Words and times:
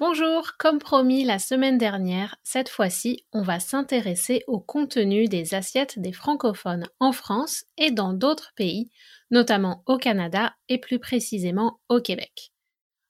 Bonjour, 0.00 0.52
comme 0.56 0.78
promis 0.78 1.24
la 1.24 1.38
semaine 1.38 1.76
dernière, 1.76 2.36
cette 2.42 2.70
fois-ci, 2.70 3.26
on 3.32 3.42
va 3.42 3.60
s'intéresser 3.60 4.44
au 4.46 4.58
contenu 4.58 5.26
des 5.26 5.52
assiettes 5.52 5.98
des 5.98 6.14
francophones 6.14 6.88
en 7.00 7.12
France 7.12 7.66
et 7.76 7.90
dans 7.90 8.14
d'autres 8.14 8.54
pays, 8.56 8.90
notamment 9.30 9.82
au 9.84 9.98
Canada 9.98 10.54
et 10.70 10.78
plus 10.78 11.00
précisément 11.00 11.82
au 11.90 12.00
Québec. 12.00 12.54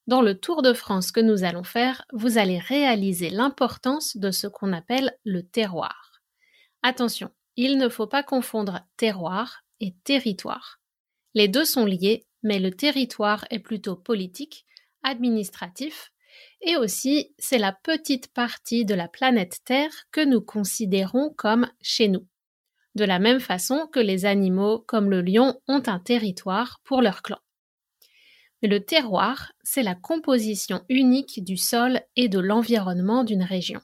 Dans 0.09 0.21
le 0.21 0.37
tour 0.37 0.63
de 0.63 0.73
France 0.73 1.13
que 1.13 1.21
nous 1.21 1.45
allons 1.45 1.63
faire, 1.63 2.05
vous 2.13 2.39
allez 2.39 2.59
réaliser 2.59 3.31
l'importance 3.31 4.17
de 4.17 4.33
ce 4.33 4.49
qu'on 4.49 4.73
appelle 4.73 5.17
le 5.25 5.45
terroir. 5.45 6.21
Attention, 6.83 7.31
il 7.55 7.79
ne 7.79 7.89
faut 7.89 8.09
pas 8.09 8.25
confondre 8.25 8.81
terroir 8.97 9.63
et 9.79 9.95
territoire. 10.03 10.81
Les 11.35 11.47
deux 11.47 11.65
sont 11.65 11.87
liés, 11.87 12.27
mais 12.43 12.59
le 12.59 12.73
territoire 12.73 13.45
est 13.51 13.61
plutôt 13.61 13.95
politique, 13.95 14.67
administratif, 15.05 16.11
et 16.61 16.77
aussi 16.77 17.35
c'est 17.39 17.59
la 17.59 17.73
petite 17.73 18.33
partie 18.33 18.85
de 18.85 18.95
la 18.95 19.09
planète 19.09 19.61
Terre 19.65 19.93
que 20.13 20.25
nous 20.25 20.41
considérons 20.41 21.33
comme 21.37 21.69
chez 21.81 22.09
nous. 22.09 22.27
De 22.95 23.05
la 23.05 23.19
même 23.19 23.41
façon 23.41 23.87
que 23.93 24.01
les 24.01 24.27
animaux 24.27 24.81
comme 24.81 25.11
le 25.11 25.23
lion 25.23 25.61
ont 25.69 25.83
un 25.87 25.99
territoire 25.99 26.81
pour 26.85 27.03
leur 27.03 27.23
clan. 27.23 27.39
Mais 28.63 28.69
le 28.69 28.85
terroir, 28.85 29.53
c'est 29.63 29.83
la 29.83 29.95
composition 29.95 30.83
unique 30.89 31.43
du 31.45 31.57
sol 31.57 32.01
et 32.17 32.29
de 32.29 32.39
l'environnement 32.39 33.25
d'une 33.25 33.43
région, 33.43 33.81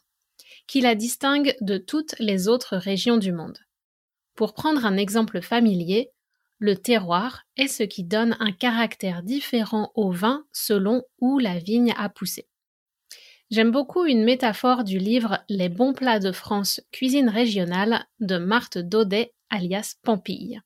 qui 0.66 0.80
la 0.80 0.94
distingue 0.94 1.56
de 1.60 1.78
toutes 1.78 2.14
les 2.18 2.48
autres 2.48 2.76
régions 2.76 3.16
du 3.16 3.32
monde. 3.32 3.58
Pour 4.34 4.52
prendre 4.52 4.84
un 4.84 4.98
exemple 4.98 5.40
familier, 5.40 6.10
le 6.58 6.76
terroir 6.76 7.42
est 7.56 7.68
ce 7.68 7.82
qui 7.82 8.04
donne 8.04 8.36
un 8.40 8.52
caractère 8.52 9.22
différent 9.22 9.92
au 9.94 10.10
vin 10.10 10.44
selon 10.52 11.02
où 11.20 11.38
la 11.38 11.58
vigne 11.58 11.94
a 11.96 12.08
poussé. 12.08 12.48
J'aime 13.50 13.70
beaucoup 13.70 14.04
une 14.04 14.24
métaphore 14.24 14.82
du 14.82 14.98
livre 14.98 15.44
Les 15.48 15.68
bons 15.68 15.92
plats 15.92 16.18
de 16.18 16.32
France, 16.32 16.80
cuisine 16.90 17.28
régionale 17.28 18.04
de 18.20 18.38
Marthe 18.38 18.78
Daudet 18.78 19.34
alias 19.50 19.94
Pampille. 20.02 20.60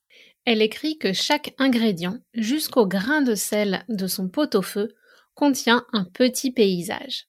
Elle 0.45 0.63
écrit 0.63 0.97
que 0.97 1.13
chaque 1.13 1.53
ingrédient, 1.59 2.17
jusqu'au 2.33 2.87
grain 2.87 3.21
de 3.21 3.35
sel 3.35 3.85
de 3.89 4.07
son 4.07 4.29
pot-au-feu, 4.29 4.95
contient 5.35 5.85
un 5.93 6.05
petit 6.05 6.51
paysage. 6.51 7.27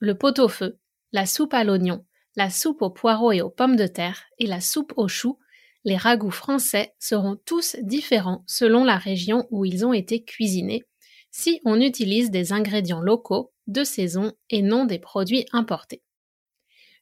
Le 0.00 0.16
pot-au-feu, 0.16 0.78
la 1.12 1.26
soupe 1.26 1.54
à 1.54 1.62
l'oignon, 1.62 2.04
la 2.34 2.50
soupe 2.50 2.82
aux 2.82 2.90
poireaux 2.90 3.32
et 3.32 3.40
aux 3.40 3.50
pommes 3.50 3.76
de 3.76 3.86
terre 3.86 4.24
et 4.38 4.46
la 4.46 4.60
soupe 4.60 4.92
aux 4.96 5.08
choux, 5.08 5.38
les 5.84 5.96
ragoûts 5.96 6.30
français 6.30 6.94
seront 6.98 7.36
tous 7.44 7.76
différents 7.82 8.44
selon 8.46 8.84
la 8.84 8.96
région 8.96 9.46
où 9.50 9.64
ils 9.64 9.86
ont 9.86 9.92
été 9.92 10.24
cuisinés, 10.24 10.84
si 11.30 11.60
on 11.64 11.80
utilise 11.80 12.30
des 12.30 12.52
ingrédients 12.52 13.00
locaux 13.00 13.52
de 13.66 13.84
saison 13.84 14.32
et 14.50 14.62
non 14.62 14.84
des 14.84 14.98
produits 14.98 15.46
importés. 15.52 16.02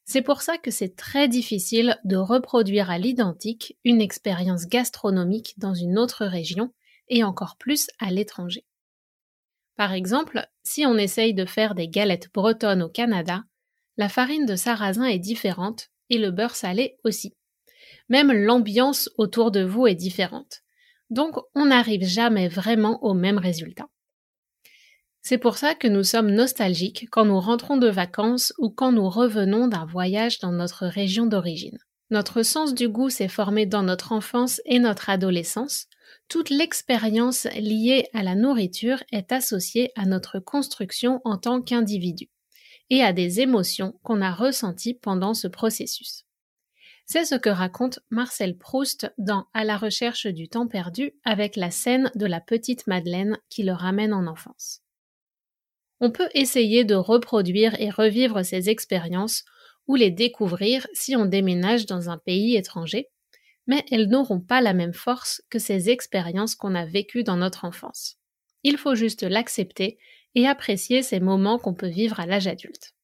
C'est 0.05 0.23
pour 0.23 0.41
ça 0.41 0.57
que 0.57 0.71
c'est 0.71 0.95
très 0.95 1.27
difficile 1.29 1.99
de 2.05 2.17
reproduire 2.17 2.91
à 2.91 2.99
l'identique 2.99 3.77
une 3.85 4.01
expérience 4.01 4.67
gastronomique 4.67 5.55
dans 5.59 5.75
une 5.75 5.99
autre 5.99 6.27
région 6.27 6.73
et 7.09 7.25
encore 7.25 7.57
plus 7.57 7.89
à 7.99 8.11
l'étranger. 8.11 8.65
Par 9.77 9.93
exemple, 9.93 10.47
si 10.63 10.87
on 10.87 10.97
essaye 10.97 11.35
de 11.35 11.45
faire 11.45 11.75
des 11.75 11.89
galettes 11.89 12.31
bretonnes 12.33 12.83
au 12.83 12.89
Canada, 12.89 13.43
la 13.97 14.09
farine 14.09 14.47
de 14.47 14.57
sarrasin 14.57 15.05
est 15.05 15.19
différente 15.19 15.89
et 16.09 16.19
le 16.19 16.31
beurre 16.31 16.55
salé 16.55 16.99
aussi. 17.05 17.36
Même 18.09 18.33
l'ambiance 18.33 19.11
autour 19.19 19.51
de 19.51 19.63
vous 19.63 19.87
est 19.87 19.95
différente. 19.95 20.63
Donc 21.11 21.37
on 21.55 21.67
n'arrive 21.67 22.05
jamais 22.05 22.49
vraiment 22.49 23.03
au 23.03 23.15
même 23.15 23.39
résultat. 23.39 23.89
C'est 25.23 25.39
pour 25.39 25.57
ça 25.57 25.75
que 25.75 25.89
nous 25.89 26.05
sommes 26.05 26.31
nostalgiques 26.31 27.09
quand 27.11 27.25
nous 27.25 27.41
rentrons 27.41 27.79
de 27.79 27.89
vacances 27.89 28.53
ou 28.59 28.71
quand 28.71 28.93
nous 28.93 29.09
revenons 29.09 29.67
d'un 29.67 29.85
voyage 29.85 30.39
dans 30.39 30.53
notre 30.53 30.87
région 30.87 31.27
d'origine. 31.27 31.79
Notre 32.11 32.45
sens 32.45 32.75
du 32.75 32.89
goût 32.89 33.11
s'est 33.11 33.27
formé 33.27 33.67
dans 33.67 33.83
notre 33.83 34.13
enfance 34.13 34.61
et 34.65 34.79
notre 34.79 35.11
adolescence. 35.11 35.87
Toute 36.29 36.51
l'expérience 36.51 37.49
liée 37.57 38.07
à 38.15 38.23
la 38.23 38.37
nourriture 38.37 39.03
est 39.11 39.33
associée 39.33 39.91
à 39.97 40.07
notre 40.07 40.39
construction 40.39 41.21
en 41.25 41.39
tant 41.39 41.61
qu'individu 41.61 42.31
et 42.91 43.03
à 43.03 43.13
des 43.13 43.41
émotions 43.41 43.99
qu'on 44.05 44.23
a 44.23 44.33
ressenties 44.33 44.95
pendant 44.95 45.35
ce 45.35 45.49
processus. 45.49 46.26
C'est 47.09 47.25
ce 47.25 47.37
que 47.37 47.49
raconte 47.49 48.01
Marcel 48.11 48.59
Proust 48.59 49.13
dans 49.17 49.47
À 49.55 49.63
la 49.63 49.77
recherche 49.77 50.27
du 50.27 50.49
temps 50.49 50.67
perdu 50.67 51.13
avec 51.25 51.55
la 51.55 51.71
scène 51.71 52.11
de 52.17 52.27
la 52.27 52.41
petite 52.41 52.89
Madeleine 52.89 53.39
qui 53.49 53.63
le 53.63 53.73
ramène 53.73 54.13
en 54.13 54.27
enfance. 54.27 54.83
On 56.01 56.11
peut 56.11 56.29
essayer 56.35 56.85
de 56.85 56.97
reproduire 56.97 57.81
et 57.81 57.91
revivre 57.91 58.45
ces 58.45 58.71
expériences 58.71 59.45
ou 59.87 59.95
les 59.95 60.11
découvrir 60.11 60.89
si 60.95 61.15
on 61.15 61.27
déménage 61.27 61.87
dans 61.87 62.11
un 62.11 62.19
pays 62.19 62.57
étranger, 62.57 63.09
mais 63.69 63.85
elles 63.93 64.09
n'auront 64.09 64.41
pas 64.41 64.61
la 64.61 64.75
même 64.75 64.93
force 64.93 65.43
que 65.49 65.61
ces 65.61 65.91
expériences 65.91 66.57
qu'on 66.57 66.75
a 66.75 66.85
vécues 66.85 67.23
dans 67.23 67.37
notre 67.37 67.65
enfance. 67.65 68.17
Il 68.65 68.79
faut 68.79 68.97
juste 68.97 69.23
l'accepter 69.23 69.97
et 70.35 70.49
apprécier 70.49 71.05
ces 71.05 71.21
moments 71.21 71.61
qu'on 71.61 71.75
peut 71.75 71.87
vivre 71.87 72.19
à 72.19 72.27
l'âge 72.27 72.49
adulte. 72.49 72.96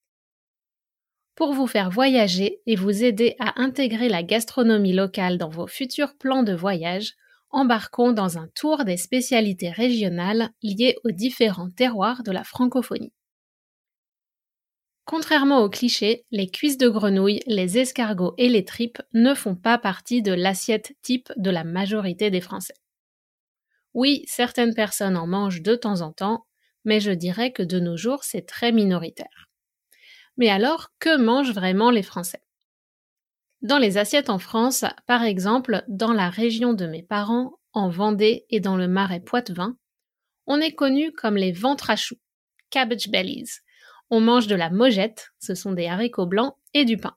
Pour 1.35 1.55
vous 1.55 1.67
faire 1.67 1.91
voyager 1.91 2.61
et 2.67 2.77
vous 2.77 3.05
aider 3.05 3.37
à 3.39 3.61
intégrer 3.61 4.09
la 4.09 4.23
gastronomie 4.23 4.93
locale 4.93 5.39
dans 5.39 5.49
vos 5.49 5.67
futurs 5.67 6.17
plans 6.19 6.43
de 6.43 6.53
voyage, 6.53 7.15
embarquons 7.51 8.13
dans 8.13 8.39
un 8.39 8.49
tour 8.55 8.85
des 8.85 8.97
spécialités 8.97 9.71
régionales 9.71 10.51
liées 10.63 10.97
aux 11.05 11.11
différents 11.11 11.71
terroirs 11.71 12.23
de 12.23 12.33
la 12.33 12.45
francophonie. 12.45 13.13
Contrairement 15.05 15.63
aux 15.63 15.71
clichés, 15.71 16.25
les 16.31 16.49
cuisses 16.49 16.79
de 16.79 16.89
grenouille, 16.89 17.41
les 17.47 17.79
escargots 17.79 18.35
et 18.39 18.49
les 18.49 18.65
tripes 18.65 19.03
ne 19.13 19.35
font 19.35 19.57
pas 19.57 19.77
partie 19.77 20.23
de 20.23 20.33
l'assiette 20.33 20.95
type 21.03 21.33
de 21.37 21.51
la 21.51 21.65
majorité 21.65 22.31
des 22.31 22.41
Français. 22.41 22.75
Oui, 23.95 24.25
certaines 24.27 24.75
personnes 24.75 25.17
en 25.17 25.27
mangent 25.27 25.63
de 25.63 25.75
temps 25.75 26.03
en 26.03 26.13
temps, 26.13 26.47
mais 26.85 27.01
je 27.01 27.11
dirais 27.11 27.53
que 27.53 27.63
de 27.63 27.81
nos 27.81 27.97
jours 27.97 28.23
c'est 28.23 28.47
très 28.47 28.71
minoritaire. 28.71 29.52
Mais 30.37 30.49
alors, 30.49 30.93
que 30.99 31.17
mangent 31.17 31.53
vraiment 31.53 31.91
les 31.91 32.03
Français? 32.03 32.43
Dans 33.61 33.79
les 33.79 33.99
assiettes 33.99 34.31
en 34.31 34.39
France, 34.39 34.85
par 35.07 35.23
exemple, 35.23 35.85
dans 35.89 36.13
la 36.13 36.31
région 36.31 36.75
de 36.75 36.87
mes 36.87 37.03
parents, 37.03 37.53
en 37.73 37.89
Vendée 37.89 38.45
et 38.51 38.61
dans 38.61 38.77
le 38.77 38.89
marais 38.89 39.21
Poitevin, 39.21 39.77
on 40.47 40.61
est 40.61 40.75
connu 40.75 41.13
comme 41.13 41.37
les 41.37 41.53
ventres 41.53 41.91
à 41.91 41.97
choux, 41.97 42.19
cabbage 42.71 43.09
bellies. 43.09 43.61
On 44.11 44.21
mange 44.21 44.47
de 44.47 44.57
la 44.57 44.69
mojette, 44.69 45.33
ce 45.39 45.55
sont 45.55 45.73
des 45.73 45.87
haricots 45.87 46.27
blancs, 46.27 46.55
et 46.75 46.85
du 46.85 46.97
pain. 46.97 47.17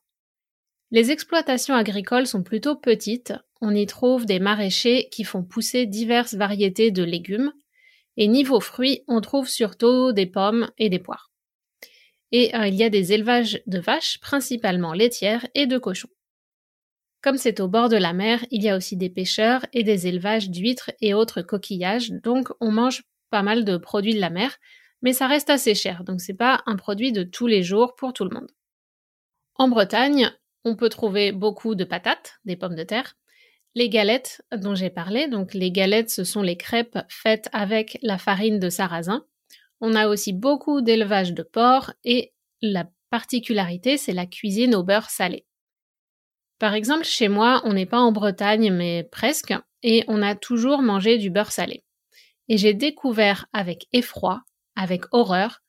Les 0.91 1.11
exploitations 1.11 1.75
agricoles 1.75 2.27
sont 2.27 2.43
plutôt 2.43 2.75
petites. 2.75 3.33
On 3.59 3.73
y 3.73 3.85
trouve 3.85 4.25
des 4.25 4.39
maraîchers 4.39 5.09
qui 5.11 5.23
font 5.23 5.43
pousser 5.43 5.87
diverses 5.87 6.35
variétés 6.35 6.91
de 6.91 7.03
légumes. 7.03 7.51
Et 8.17 8.27
niveau 8.27 8.59
fruits, 8.59 9.03
on 9.07 9.19
trouve 9.19 9.49
surtout 9.49 10.13
des 10.13 10.27
pommes 10.27 10.69
et 10.77 10.89
des 10.89 10.99
poires. 10.99 11.31
Et 12.37 12.53
euh, 12.53 12.67
il 12.67 12.75
y 12.75 12.83
a 12.83 12.89
des 12.89 13.13
élevages 13.13 13.61
de 13.65 13.79
vaches, 13.79 14.19
principalement 14.19 14.91
laitières, 14.91 15.47
et 15.53 15.67
de 15.67 15.77
cochons. 15.77 16.09
Comme 17.21 17.37
c'est 17.37 17.61
au 17.61 17.69
bord 17.69 17.87
de 17.87 17.95
la 17.95 18.11
mer, 18.11 18.45
il 18.51 18.61
y 18.61 18.67
a 18.67 18.75
aussi 18.75 18.97
des 18.97 19.09
pêcheurs 19.09 19.65
et 19.71 19.83
des 19.83 20.07
élevages 20.07 20.49
d'huîtres 20.49 20.91
et 20.99 21.13
autres 21.13 21.41
coquillages, 21.41 22.11
donc 22.11 22.49
on 22.59 22.71
mange 22.71 23.03
pas 23.29 23.41
mal 23.41 23.63
de 23.63 23.77
produits 23.77 24.15
de 24.15 24.19
la 24.19 24.29
mer, 24.29 24.57
mais 25.01 25.13
ça 25.13 25.27
reste 25.27 25.49
assez 25.49 25.75
cher, 25.75 26.03
donc 26.03 26.19
c'est 26.19 26.33
pas 26.33 26.61
un 26.65 26.75
produit 26.75 27.13
de 27.13 27.23
tous 27.23 27.47
les 27.47 27.63
jours 27.63 27.95
pour 27.95 28.11
tout 28.11 28.25
le 28.25 28.35
monde. 28.35 28.51
En 29.53 29.69
Bretagne, 29.69 30.29
on 30.65 30.75
peut 30.75 30.89
trouver 30.89 31.31
beaucoup 31.31 31.73
de 31.73 31.85
patates, 31.85 32.41
des 32.43 32.57
pommes 32.57 32.75
de 32.75 32.83
terre, 32.83 33.15
les 33.75 33.87
galettes 33.87 34.41
dont 34.51 34.75
j'ai 34.75 34.89
parlé, 34.89 35.29
donc 35.29 35.53
les 35.53 35.71
galettes 35.71 36.09
ce 36.09 36.25
sont 36.25 36.41
les 36.41 36.57
crêpes 36.57 36.99
faites 37.07 37.47
avec 37.53 37.97
la 38.01 38.17
farine 38.17 38.59
de 38.59 38.69
sarrasin. 38.69 39.25
On 39.81 39.93
a 39.93 40.07
aussi 40.07 40.33
beaucoup 40.33 40.81
d'élevage 40.81 41.33
de 41.33 41.43
porc 41.43 41.93
et 42.03 42.33
la 42.61 42.89
particularité 43.09 43.97
c'est 43.97 44.13
la 44.13 44.25
cuisine 44.25 44.75
au 44.75 44.83
beurre 44.83 45.09
salé. 45.09 45.45
Par 46.59 46.73
exemple, 46.73 47.03
chez 47.03 47.27
moi, 47.27 47.61
on 47.65 47.73
n'est 47.73 47.85
pas 47.85 47.99
en 47.99 48.11
Bretagne, 48.11 48.71
mais 48.71 49.03
presque, 49.03 49.53
et 49.83 50.03
on 50.07 50.21
a 50.21 50.35
toujours 50.35 50.81
mangé 50.81 51.17
du 51.17 51.29
beurre 51.29 51.51
salé. 51.51 51.83
Et 52.47 52.57
j'ai 52.57 52.73
découvert 52.73 53.47
avec 53.51 53.87
effroi, 53.91 54.43
avec 54.75 55.03
horreur, 55.11 55.61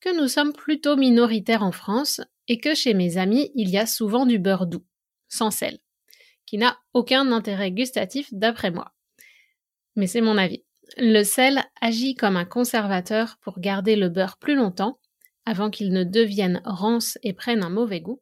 que 0.00 0.14
nous 0.14 0.28
sommes 0.28 0.52
plutôt 0.52 0.96
minoritaires 0.96 1.62
en 1.62 1.72
France 1.72 2.20
et 2.48 2.58
que 2.58 2.74
chez 2.74 2.92
mes 2.92 3.16
amis, 3.16 3.50
il 3.54 3.70
y 3.70 3.78
a 3.78 3.86
souvent 3.86 4.26
du 4.26 4.38
beurre 4.38 4.66
doux, 4.66 4.84
sans 5.28 5.50
sel, 5.50 5.78
qui 6.44 6.58
n'a 6.58 6.78
aucun 6.92 7.32
intérêt 7.32 7.70
gustatif 7.70 8.28
d'après 8.32 8.70
moi. 8.70 8.92
Mais 9.96 10.06
c'est 10.06 10.20
mon 10.20 10.36
avis. 10.36 10.63
Le 10.96 11.22
sel 11.22 11.62
agit 11.80 12.14
comme 12.14 12.36
un 12.36 12.44
conservateur 12.44 13.36
pour 13.40 13.60
garder 13.60 13.96
le 13.96 14.08
beurre 14.08 14.38
plus 14.38 14.54
longtemps, 14.54 14.98
avant 15.46 15.70
qu'il 15.70 15.92
ne 15.92 16.04
devienne 16.04 16.62
rance 16.64 17.18
et 17.22 17.32
prenne 17.32 17.62
un 17.62 17.70
mauvais 17.70 18.00
goût. 18.00 18.20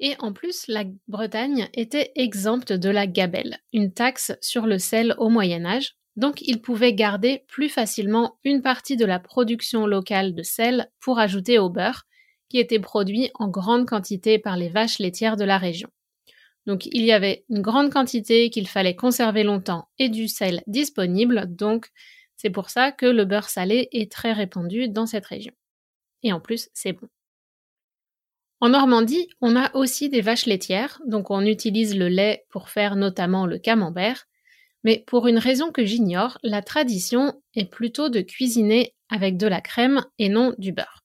Et 0.00 0.14
en 0.20 0.32
plus, 0.32 0.66
la 0.68 0.84
Bretagne 1.08 1.68
était 1.74 2.12
exempte 2.14 2.72
de 2.72 2.88
la 2.88 3.06
gabelle, 3.06 3.58
une 3.72 3.92
taxe 3.92 4.32
sur 4.40 4.66
le 4.66 4.78
sel 4.78 5.14
au 5.18 5.28
Moyen 5.28 5.64
Âge, 5.64 5.96
donc 6.16 6.42
ils 6.42 6.60
pouvaient 6.60 6.94
garder 6.94 7.44
plus 7.48 7.68
facilement 7.68 8.38
une 8.44 8.62
partie 8.62 8.96
de 8.96 9.06
la 9.06 9.18
production 9.18 9.86
locale 9.86 10.34
de 10.34 10.42
sel 10.42 10.90
pour 11.00 11.18
ajouter 11.18 11.58
au 11.58 11.68
beurre, 11.68 12.04
qui 12.48 12.58
était 12.58 12.80
produit 12.80 13.30
en 13.34 13.48
grande 13.48 13.86
quantité 13.86 14.38
par 14.38 14.56
les 14.56 14.68
vaches 14.68 14.98
laitières 14.98 15.36
de 15.36 15.44
la 15.44 15.58
région. 15.58 15.88
Donc 16.68 16.84
il 16.84 17.02
y 17.02 17.12
avait 17.12 17.46
une 17.48 17.62
grande 17.62 17.90
quantité 17.90 18.50
qu'il 18.50 18.68
fallait 18.68 18.94
conserver 18.94 19.42
longtemps 19.42 19.88
et 19.98 20.10
du 20.10 20.28
sel 20.28 20.62
disponible, 20.66 21.46
donc 21.48 21.88
c'est 22.36 22.50
pour 22.50 22.68
ça 22.68 22.92
que 22.92 23.06
le 23.06 23.24
beurre 23.24 23.48
salé 23.48 23.88
est 23.90 24.12
très 24.12 24.34
répandu 24.34 24.90
dans 24.90 25.06
cette 25.06 25.24
région. 25.24 25.54
Et 26.22 26.30
en 26.30 26.40
plus, 26.40 26.68
c'est 26.74 26.92
bon. 26.92 27.08
En 28.60 28.68
Normandie, 28.68 29.30
on 29.40 29.56
a 29.56 29.74
aussi 29.74 30.10
des 30.10 30.20
vaches 30.20 30.44
laitières, 30.44 31.00
donc 31.06 31.30
on 31.30 31.40
utilise 31.46 31.96
le 31.96 32.08
lait 32.08 32.44
pour 32.50 32.68
faire 32.68 32.96
notamment 32.96 33.46
le 33.46 33.58
camembert, 33.58 34.26
mais 34.84 35.02
pour 35.06 35.26
une 35.26 35.38
raison 35.38 35.72
que 35.72 35.86
j'ignore, 35.86 36.36
la 36.42 36.60
tradition 36.60 37.40
est 37.54 37.70
plutôt 37.70 38.10
de 38.10 38.20
cuisiner 38.20 38.94
avec 39.08 39.38
de 39.38 39.46
la 39.46 39.62
crème 39.62 40.04
et 40.18 40.28
non 40.28 40.54
du 40.58 40.72
beurre. 40.72 41.02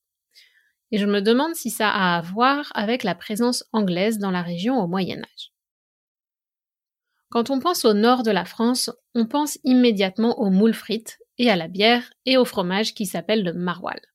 Et 0.91 0.97
je 0.97 1.05
me 1.05 1.21
demande 1.21 1.55
si 1.55 1.69
ça 1.69 1.89
a 1.89 2.17
à 2.17 2.21
voir 2.21 2.69
avec 2.75 3.03
la 3.03 3.15
présence 3.15 3.63
anglaise 3.71 4.17
dans 4.17 4.31
la 4.31 4.41
région 4.41 4.77
au 4.83 4.87
Moyen 4.87 5.19
Âge. 5.19 5.52
Quand 7.33 7.49
on 7.49 7.57
pense 7.57 7.83
au 7.83 7.95
nord 7.95 8.21
de 8.21 8.29
la 8.29 8.45
France, 8.45 8.91
on 9.15 9.25
pense 9.25 9.57
immédiatement 9.63 10.39
aux 10.39 10.51
moules 10.51 10.75
frites 10.75 11.17
et 11.39 11.49
à 11.49 11.55
la 11.55 11.67
bière 11.67 12.11
et 12.27 12.37
au 12.37 12.45
fromage 12.45 12.93
qui 12.93 13.07
s'appelle 13.07 13.43
le 13.43 13.53
maroilles. 13.53 14.05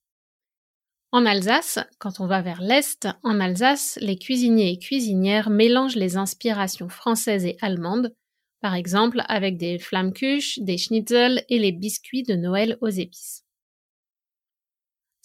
En 1.10 1.26
Alsace, 1.26 1.80
quand 1.98 2.20
on 2.20 2.28
va 2.28 2.42
vers 2.42 2.62
l'Est, 2.62 3.08
en 3.24 3.40
Alsace, 3.40 3.98
les 4.00 4.20
cuisiniers 4.20 4.70
et 4.70 4.78
cuisinières 4.78 5.50
mélangent 5.50 5.96
les 5.96 6.16
inspirations 6.16 6.88
françaises 6.88 7.44
et 7.44 7.56
allemandes 7.60 8.14
par 8.60 8.76
exemple 8.76 9.24
avec 9.26 9.56
des 9.56 9.80
flammkuches, 9.80 10.60
des 10.60 10.78
schnitzel 10.78 11.44
et 11.48 11.58
les 11.58 11.72
biscuits 11.72 12.22
de 12.22 12.36
Noël 12.36 12.78
aux 12.82 12.86
épices. 12.86 13.47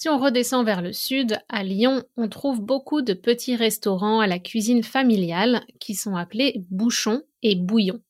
Si 0.04 0.10
on 0.10 0.20
redescend 0.20 0.66
vers 0.66 0.82
le 0.82 0.92
sud, 0.92 1.40
à 1.48 1.64
Lyon, 1.64 2.04
on 2.18 2.28
trouve 2.28 2.60
beaucoup 2.60 3.02
de 3.02 3.14
petits 3.14 3.56
restaurants 3.56 4.20
à 4.20 4.28
la 4.28 4.38
cuisine 4.38 4.84
familiale 4.84 5.64
qui 5.80 5.96
sont 5.96 6.18
appelés 6.18 6.66
bouchons 6.70 7.22
et 7.42 7.56
bouillons. 7.56 8.02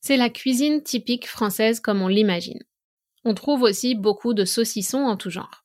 C'est 0.00 0.16
la 0.16 0.30
cuisine 0.30 0.84
typique 0.84 1.26
française 1.26 1.80
comme 1.80 2.00
on 2.00 2.06
l'imagine. 2.06 2.62
On 3.24 3.34
trouve 3.34 3.62
aussi 3.62 3.96
beaucoup 3.96 4.34
de 4.34 4.44
saucissons 4.44 5.02
en 5.02 5.16
tout 5.16 5.30
genre. 5.30 5.64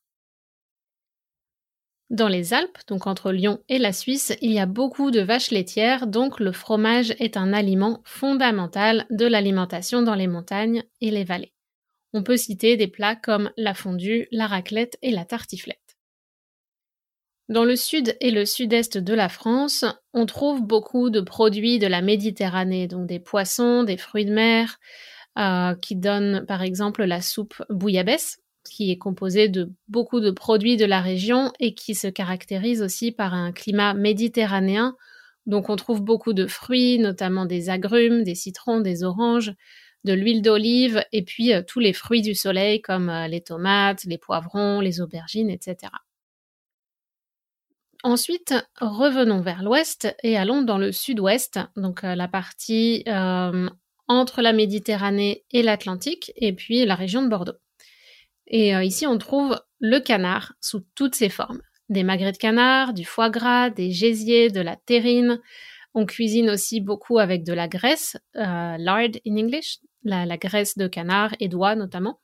Dans 2.09 2.27
les 2.27 2.55
Alpes, 2.55 2.79
donc 2.87 3.05
entre 3.05 3.31
Lyon 3.31 3.59
et 3.69 3.77
la 3.77 3.93
Suisse, 3.93 4.33
il 4.41 4.51
y 4.51 4.57
a 4.57 4.65
beaucoup 4.65 5.11
de 5.11 5.21
vaches 5.21 5.51
laitières, 5.51 6.07
donc 6.07 6.39
le 6.39 6.53
fromage 6.53 7.13
est 7.19 7.37
un 7.37 7.53
aliment 7.53 8.01
fondamental 8.03 9.05
de 9.11 9.27
l'alimentation 9.27 10.01
dans 10.01 10.15
les 10.15 10.25
montagnes 10.25 10.83
et 11.01 11.11
les 11.11 11.23
vallées. 11.23 11.53
On 12.13 12.23
peut 12.23 12.37
citer 12.37 12.77
des 12.77 12.87
plats 12.87 13.15
comme 13.15 13.51
la 13.57 13.73
fondue, 13.73 14.27
la 14.31 14.47
raclette 14.47 14.97
et 15.01 15.11
la 15.11 15.25
tartiflette. 15.25 15.97
Dans 17.51 17.65
le 17.65 17.75
sud 17.75 18.15
et 18.21 18.31
le 18.31 18.45
sud-est 18.45 18.97
de 18.97 19.13
la 19.13 19.27
France, 19.27 19.83
on 20.13 20.25
trouve 20.25 20.61
beaucoup 20.61 21.09
de 21.09 21.19
produits 21.19 21.79
de 21.79 21.87
la 21.87 22.01
Méditerranée, 22.01 22.87
donc 22.87 23.07
des 23.07 23.19
poissons, 23.19 23.83
des 23.83 23.97
fruits 23.97 24.25
de 24.25 24.33
mer, 24.33 24.79
euh, 25.37 25.75
qui 25.75 25.95
donnent 25.95 26.45
par 26.45 26.61
exemple 26.61 27.03
la 27.03 27.21
soupe 27.21 27.61
bouillabaisse, 27.69 28.39
qui 28.63 28.91
est 28.91 28.97
composé 28.97 29.49
de 29.49 29.69
beaucoup 29.89 30.21
de 30.21 30.31
produits 30.31 30.77
de 30.77 30.85
la 30.85 31.01
région 31.01 31.51
et 31.59 31.73
qui 31.73 31.93
se 31.93 32.07
caractérise 32.07 32.81
aussi 32.81 33.11
par 33.11 33.33
un 33.33 33.51
climat 33.51 33.93
méditerranéen. 33.93 34.95
Donc 35.45 35.69
on 35.69 35.75
trouve 35.75 36.01
beaucoup 36.01 36.33
de 36.33 36.47
fruits, 36.47 36.99
notamment 36.99 37.45
des 37.45 37.69
agrumes, 37.69 38.23
des 38.23 38.35
citrons, 38.35 38.79
des 38.79 39.03
oranges, 39.03 39.53
de 40.03 40.13
l'huile 40.13 40.41
d'olive 40.41 41.03
et 41.11 41.23
puis 41.23 41.53
euh, 41.53 41.61
tous 41.61 41.79
les 41.79 41.93
fruits 41.93 42.21
du 42.21 42.35
soleil 42.35 42.81
comme 42.81 43.09
euh, 43.09 43.27
les 43.27 43.41
tomates, 43.41 44.03
les 44.05 44.17
poivrons, 44.17 44.79
les 44.79 45.01
aubergines, 45.01 45.49
etc. 45.49 45.91
Ensuite, 48.03 48.55
revenons 48.79 49.41
vers 49.41 49.61
l'ouest 49.61 50.15
et 50.23 50.35
allons 50.35 50.63
dans 50.63 50.79
le 50.79 50.91
sud-ouest, 50.91 51.59
donc 51.75 52.03
euh, 52.03 52.15
la 52.15 52.27
partie 52.27 53.03
entre 54.07 54.41
la 54.41 54.53
Méditerranée 54.53 55.45
et 55.51 55.61
l'Atlantique, 55.61 56.33
et 56.35 56.51
puis 56.51 56.83
la 56.85 56.95
région 56.95 57.21
de 57.21 57.29
Bordeaux. 57.29 57.59
Et 58.47 58.71
ici, 58.73 59.07
on 59.07 59.17
trouve 59.17 59.57
le 59.79 59.99
canard 59.99 60.53
sous 60.59 60.81
toutes 60.95 61.15
ses 61.15 61.29
formes. 61.29 61.61
Des 61.87 62.03
magrets 62.03 62.33
de 62.33 62.37
canard, 62.37 62.93
du 62.93 63.05
foie 63.05 63.29
gras, 63.29 63.69
des 63.69 63.91
gésiers, 63.91 64.49
de 64.49 64.59
la 64.59 64.75
terrine. 64.75 65.39
On 65.93 66.05
cuisine 66.05 66.49
aussi 66.49 66.79
beaucoup 66.79 67.19
avec 67.19 67.43
de 67.43 67.53
la 67.53 67.67
graisse, 67.67 68.17
euh, 68.35 68.77
lard 68.77 69.09
in 69.27 69.37
English, 69.37 69.79
la, 70.03 70.37
graisse 70.37 70.77
de 70.77 70.87
canard 70.87 71.35
et 71.39 71.47
d'oie 71.47 71.75
notamment. 71.75 72.19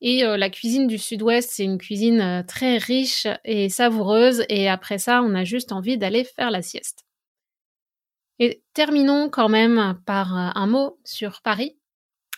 Et 0.00 0.24
euh, 0.24 0.36
la 0.36 0.50
cuisine 0.50 0.86
du 0.86 0.98
sud-ouest, 0.98 1.50
c'est 1.50 1.64
une 1.64 1.78
cuisine 1.78 2.44
très 2.46 2.78
riche 2.78 3.26
et 3.44 3.68
savoureuse. 3.68 4.44
Et 4.48 4.68
après 4.68 4.98
ça, 4.98 5.22
on 5.22 5.34
a 5.34 5.44
juste 5.44 5.72
envie 5.72 5.98
d'aller 5.98 6.24
faire 6.24 6.50
la 6.50 6.62
sieste. 6.62 7.04
Et 8.38 8.62
terminons 8.74 9.30
quand 9.30 9.48
même 9.48 9.98
par 10.04 10.34
un 10.34 10.66
mot 10.66 10.98
sur 11.04 11.40
Paris. 11.42 11.76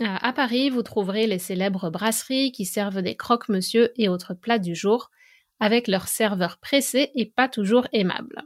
Euh, 0.01 0.05
à 0.07 0.33
Paris, 0.33 0.71
vous 0.71 0.83
trouverez 0.83 1.27
les 1.27 1.39
célèbres 1.39 1.91
brasseries 1.91 2.53
qui 2.53 2.65
servent 2.65 3.03
des 3.03 3.17
croque-monsieur 3.17 3.93
et 3.97 4.09
autres 4.09 4.35
plats 4.35 4.61
du 4.61 4.75
jour, 4.77 5.11
avec 5.59 5.89
leurs 5.89 6.07
serveurs 6.07 6.59
pressés 6.59 7.11
et 7.17 7.27
pas 7.27 7.49
toujours 7.49 7.89
aimables. 7.93 8.45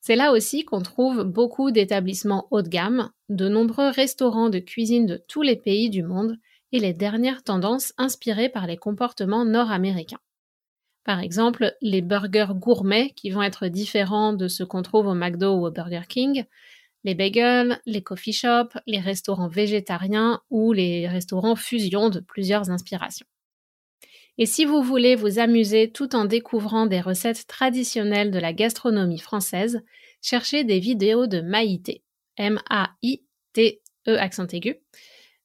C'est 0.00 0.16
là 0.16 0.32
aussi 0.32 0.64
qu'on 0.64 0.82
trouve 0.82 1.24
beaucoup 1.24 1.70
d'établissements 1.70 2.46
haut 2.50 2.62
de 2.62 2.68
gamme, 2.68 3.10
de 3.28 3.48
nombreux 3.48 3.88
restaurants 3.90 4.50
de 4.50 4.58
cuisine 4.58 5.06
de 5.06 5.16
tous 5.28 5.42
les 5.42 5.56
pays 5.56 5.90
du 5.90 6.02
monde 6.02 6.38
et 6.72 6.78
les 6.78 6.92
dernières 6.92 7.42
tendances 7.42 7.92
inspirées 7.98 8.48
par 8.48 8.66
les 8.66 8.76
comportements 8.76 9.44
nord-américains. 9.44 10.20
Par 11.04 11.20
exemple, 11.20 11.76
les 11.80 12.02
burgers 12.02 12.54
gourmets 12.54 13.10
qui 13.10 13.30
vont 13.30 13.42
être 13.42 13.68
différents 13.68 14.32
de 14.32 14.48
ceux 14.48 14.66
qu'on 14.66 14.82
trouve 14.82 15.06
au 15.06 15.14
McDo 15.14 15.54
ou 15.54 15.66
au 15.66 15.70
Burger 15.70 16.02
King, 16.08 16.44
les 17.04 17.14
bagels, 17.14 17.80
les 17.86 18.02
coffee 18.02 18.32
shops, 18.32 18.76
les 18.86 18.98
restaurants 18.98 19.48
végétariens 19.48 20.40
ou 20.50 20.72
les 20.72 21.06
restaurants 21.06 21.54
fusion 21.54 22.10
de 22.10 22.18
plusieurs 22.18 22.70
inspirations. 22.70 23.26
Et 24.38 24.46
si 24.46 24.64
vous 24.64 24.82
voulez 24.82 25.14
vous 25.14 25.38
amuser 25.38 25.90
tout 25.90 26.14
en 26.14 26.26
découvrant 26.26 26.86
des 26.86 27.00
recettes 27.00 27.46
traditionnelles 27.46 28.30
de 28.30 28.38
la 28.38 28.52
gastronomie 28.52 29.18
française, 29.18 29.82
cherchez 30.20 30.64
des 30.64 30.78
vidéos 30.78 31.26
de 31.26 31.40
Maïté, 31.40 32.02
M-A-I-T-E 32.36 34.18
accent 34.18 34.46
aigu. 34.48 34.76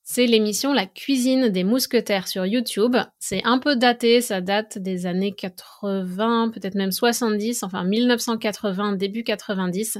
C'est 0.04 0.26
l'émission 0.26 0.72
La 0.72 0.86
cuisine 0.86 1.48
des 1.48 1.64
mousquetaires 1.64 2.28
sur 2.28 2.44
YouTube. 2.44 2.96
C'est 3.18 3.42
un 3.44 3.58
peu 3.58 3.76
daté, 3.76 4.20
ça 4.20 4.40
date 4.40 4.78
des 4.78 5.06
années 5.06 5.32
80, 5.32 6.50
peut-être 6.50 6.74
même 6.74 6.92
70, 6.92 7.62
enfin 7.62 7.84
1980, 7.84 8.92
début 8.96 9.24
90. 9.24 9.98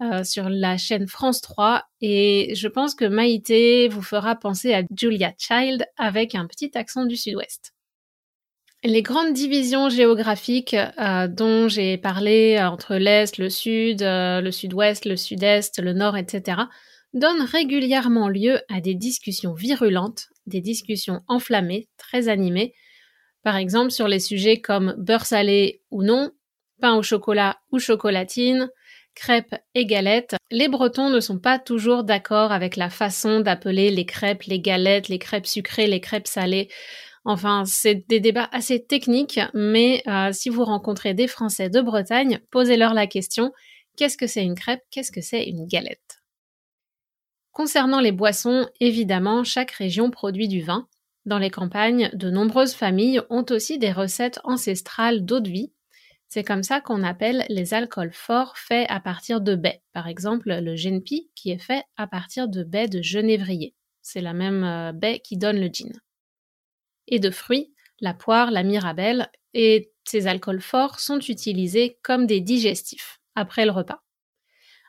euh, 0.00 0.22
sur 0.22 0.48
la 0.48 0.76
chaîne 0.76 1.08
France 1.08 1.40
3 1.40 1.82
et 2.00 2.54
je 2.54 2.68
pense 2.68 2.94
que 2.94 3.04
Maïté 3.04 3.88
vous 3.88 4.02
fera 4.02 4.36
penser 4.36 4.72
à 4.72 4.82
Julia 4.96 5.32
Child 5.38 5.84
avec 5.96 6.36
un 6.36 6.46
petit 6.46 6.70
accent 6.76 7.04
du 7.04 7.16
sud-ouest. 7.16 7.74
Les 8.84 9.02
grandes 9.02 9.32
divisions 9.32 9.88
géographiques 9.88 10.74
euh, 10.74 11.26
dont 11.26 11.66
j'ai 11.68 11.98
parlé 11.98 12.56
euh, 12.58 12.68
entre 12.68 12.94
l'Est, 12.94 13.36
le 13.38 13.50
Sud, 13.50 14.02
le 14.02 14.50
Sud-Ouest, 14.50 15.04
le 15.04 15.16
Sud-Est, 15.16 15.80
le 15.80 15.92
Nord, 15.92 16.16
etc., 16.16 16.62
donnent 17.12 17.42
régulièrement 17.42 18.28
lieu 18.28 18.60
à 18.68 18.80
des 18.80 18.94
discussions 18.94 19.54
virulentes, 19.54 20.28
des 20.46 20.60
discussions 20.60 21.20
enflammées, 21.26 21.88
très 21.96 22.28
animées, 22.28 22.72
par 23.42 23.56
exemple 23.56 23.90
sur 23.90 24.08
les 24.08 24.20
sujets 24.20 24.60
comme 24.60 24.94
beurre 24.98 25.26
salé 25.26 25.82
ou 25.90 26.02
non, 26.02 26.30
pain 26.80 26.94
au 26.94 27.02
chocolat 27.02 27.58
ou 27.72 27.78
chocolatine, 27.78 28.68
crêpes 29.14 29.56
et 29.74 29.86
galettes, 29.86 30.36
les 30.50 30.68
Bretons 30.68 31.10
ne 31.10 31.20
sont 31.20 31.38
pas 31.38 31.58
toujours 31.58 32.04
d'accord 32.04 32.52
avec 32.52 32.76
la 32.76 32.88
façon 32.90 33.40
d'appeler 33.40 33.90
les 33.90 34.06
crêpes, 34.06 34.44
les 34.44 34.60
galettes, 34.60 35.08
les 35.08 35.18
crêpes 35.18 35.46
sucrées, 35.46 35.88
les 35.88 36.00
crêpes 36.00 36.28
salées. 36.28 36.68
Enfin, 37.24 37.64
c'est 37.66 38.06
des 38.08 38.20
débats 38.20 38.48
assez 38.52 38.84
techniques, 38.84 39.40
mais 39.54 40.02
euh, 40.06 40.32
si 40.32 40.48
vous 40.48 40.64
rencontrez 40.64 41.14
des 41.14 41.26
Français 41.26 41.68
de 41.68 41.80
Bretagne, 41.80 42.40
posez-leur 42.50 42.94
la 42.94 43.06
question 43.06 43.52
qu'est-ce 43.96 44.16
que 44.16 44.26
c'est 44.26 44.44
une 44.44 44.54
crêpe, 44.54 44.82
qu'est-ce 44.90 45.12
que 45.12 45.20
c'est 45.20 45.44
une 45.44 45.66
galette? 45.66 46.22
Concernant 47.52 48.00
les 48.00 48.12
boissons, 48.12 48.68
évidemment, 48.80 49.42
chaque 49.42 49.72
région 49.72 50.10
produit 50.10 50.48
du 50.48 50.62
vin. 50.62 50.86
Dans 51.26 51.38
les 51.38 51.50
campagnes, 51.50 52.08
de 52.14 52.30
nombreuses 52.30 52.74
familles 52.74 53.20
ont 53.28 53.44
aussi 53.50 53.78
des 53.78 53.92
recettes 53.92 54.40
ancestrales 54.44 55.24
d'eau 55.24 55.40
de 55.40 55.50
vie, 55.50 55.72
c'est 56.28 56.44
comme 56.44 56.62
ça 56.62 56.82
qu'on 56.82 57.02
appelle 57.02 57.46
les 57.48 57.72
alcools 57.72 58.12
forts 58.12 58.58
faits 58.58 58.86
à 58.90 59.00
partir 59.00 59.40
de 59.40 59.54
baies. 59.54 59.82
Par 59.94 60.08
exemple, 60.08 60.52
le 60.60 60.76
genpi 60.76 61.30
qui 61.34 61.50
est 61.50 61.58
fait 61.58 61.82
à 61.96 62.06
partir 62.06 62.48
de 62.48 62.62
baies 62.62 62.88
de 62.88 63.00
genévrier. 63.00 63.74
C'est 64.02 64.20
la 64.20 64.34
même 64.34 64.62
euh, 64.62 64.92
baie 64.92 65.20
qui 65.20 65.38
donne 65.38 65.58
le 65.58 65.68
gin. 65.68 65.90
Et 67.08 67.18
de 67.18 67.30
fruits, 67.30 67.72
la 68.00 68.14
poire, 68.14 68.50
la 68.50 68.62
mirabelle, 68.62 69.30
et 69.54 69.90
ces 70.04 70.26
alcools 70.26 70.60
forts 70.60 71.00
sont 71.00 71.18
utilisés 71.18 71.98
comme 72.02 72.26
des 72.26 72.40
digestifs 72.40 73.20
après 73.34 73.64
le 73.64 73.72
repas. 73.72 74.02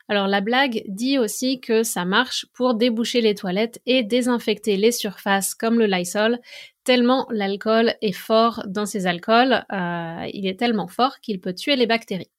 Alors 0.08 0.26
la 0.26 0.40
blague 0.40 0.82
dit 0.88 1.18
aussi 1.18 1.60
que 1.60 1.84
ça 1.84 2.04
marche 2.04 2.46
pour 2.52 2.74
déboucher 2.74 3.20
les 3.20 3.36
toilettes 3.36 3.80
et 3.86 4.02
désinfecter 4.02 4.76
les 4.76 4.90
surfaces 4.90 5.54
comme 5.54 5.78
le 5.78 5.86
Lysol, 5.86 6.40
tellement 6.82 7.28
l'alcool 7.30 7.94
est 8.02 8.10
fort 8.10 8.64
dans 8.66 8.86
ces 8.86 9.06
alcools, 9.06 9.64
euh, 9.72 10.26
il 10.32 10.48
est 10.48 10.58
tellement 10.58 10.88
fort 10.88 11.20
qu'il 11.20 11.40
peut 11.40 11.54
tuer 11.54 11.76
les 11.76 11.86
bactéries. 11.86 12.30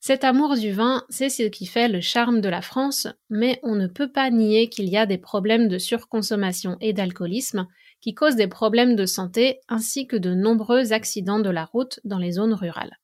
Cet 0.00 0.24
amour 0.24 0.56
du 0.56 0.72
vin, 0.72 1.04
c'est 1.10 1.28
ce 1.28 1.42
qui 1.42 1.66
fait 1.66 1.88
le 1.88 2.00
charme 2.00 2.40
de 2.40 2.48
la 2.48 2.62
France, 2.62 3.06
mais 3.28 3.60
on 3.62 3.74
ne 3.74 3.86
peut 3.86 4.10
pas 4.10 4.30
nier 4.30 4.70
qu'il 4.70 4.88
y 4.88 4.96
a 4.96 5.04
des 5.04 5.18
problèmes 5.18 5.68
de 5.68 5.78
surconsommation 5.78 6.78
et 6.80 6.94
d'alcoolisme 6.94 7.68
qui 8.02 8.12
causent 8.12 8.36
des 8.36 8.48
problèmes 8.48 8.96
de 8.96 9.06
santé 9.06 9.60
ainsi 9.68 10.06
que 10.06 10.16
de 10.16 10.34
nombreux 10.34 10.92
accidents 10.92 11.40
de 11.40 11.48
la 11.48 11.64
route 11.64 12.00
dans 12.04 12.18
les 12.18 12.32
zones 12.32 12.52
rurales. 12.52 12.98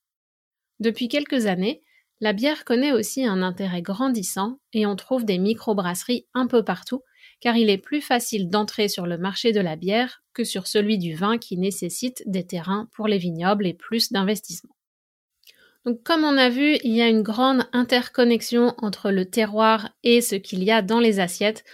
Depuis 0.81 1.09
quelques 1.09 1.47
années, 1.47 1.83
la 2.21 2.33
bière 2.33 2.65
connaît 2.65 2.93
aussi 2.93 3.25
un 3.25 3.43
intérêt 3.43 3.81
grandissant 3.81 4.59
et 4.73 4.85
on 4.85 4.97
trouve 4.97 5.25
des 5.25 5.39
microbrasseries 5.39 6.27
un 6.35 6.47
peu 6.47 6.63
partout 6.65 7.03
car 7.41 7.57
il 7.57 7.71
est 7.71 7.79
plus 7.79 8.01
facile 8.01 8.51
d'entrer 8.51 8.89
sur 8.89 9.07
le 9.07 9.19
marché 9.19 9.53
de 9.53 9.61
la 9.61 9.77
bière 9.77 10.23
que 10.35 10.45
sur 10.45 10.67
celui 10.67 10.99
du 10.99 11.15
vin 11.15 11.39
qui 11.39 11.57
nécessite 11.57 12.23
des 12.27 12.45
terrains 12.45 12.89
pour 12.93 13.07
les 13.07 13.19
vignobles 13.19 13.67
et 13.67 13.75
plus 13.75 14.11
d'investissement. 14.11 14.75
Donc 15.85 16.03
comme 16.03 16.25
on 16.25 16.37
a 16.37 16.49
vu, 16.49 16.77
il 16.83 16.93
y 16.93 17.03
a 17.03 17.09
une 17.09 17.23
grande 17.23 17.65
interconnexion 17.73 18.75
entre 18.79 19.11
le 19.11 19.27
terroir 19.27 19.91
et 20.03 20.21
ce 20.21 20.35
qu'il 20.35 20.65
y 20.65 20.71
a 20.71 20.83
dans 20.83 21.01
les 21.01 21.21
assiettes. 21.21 21.65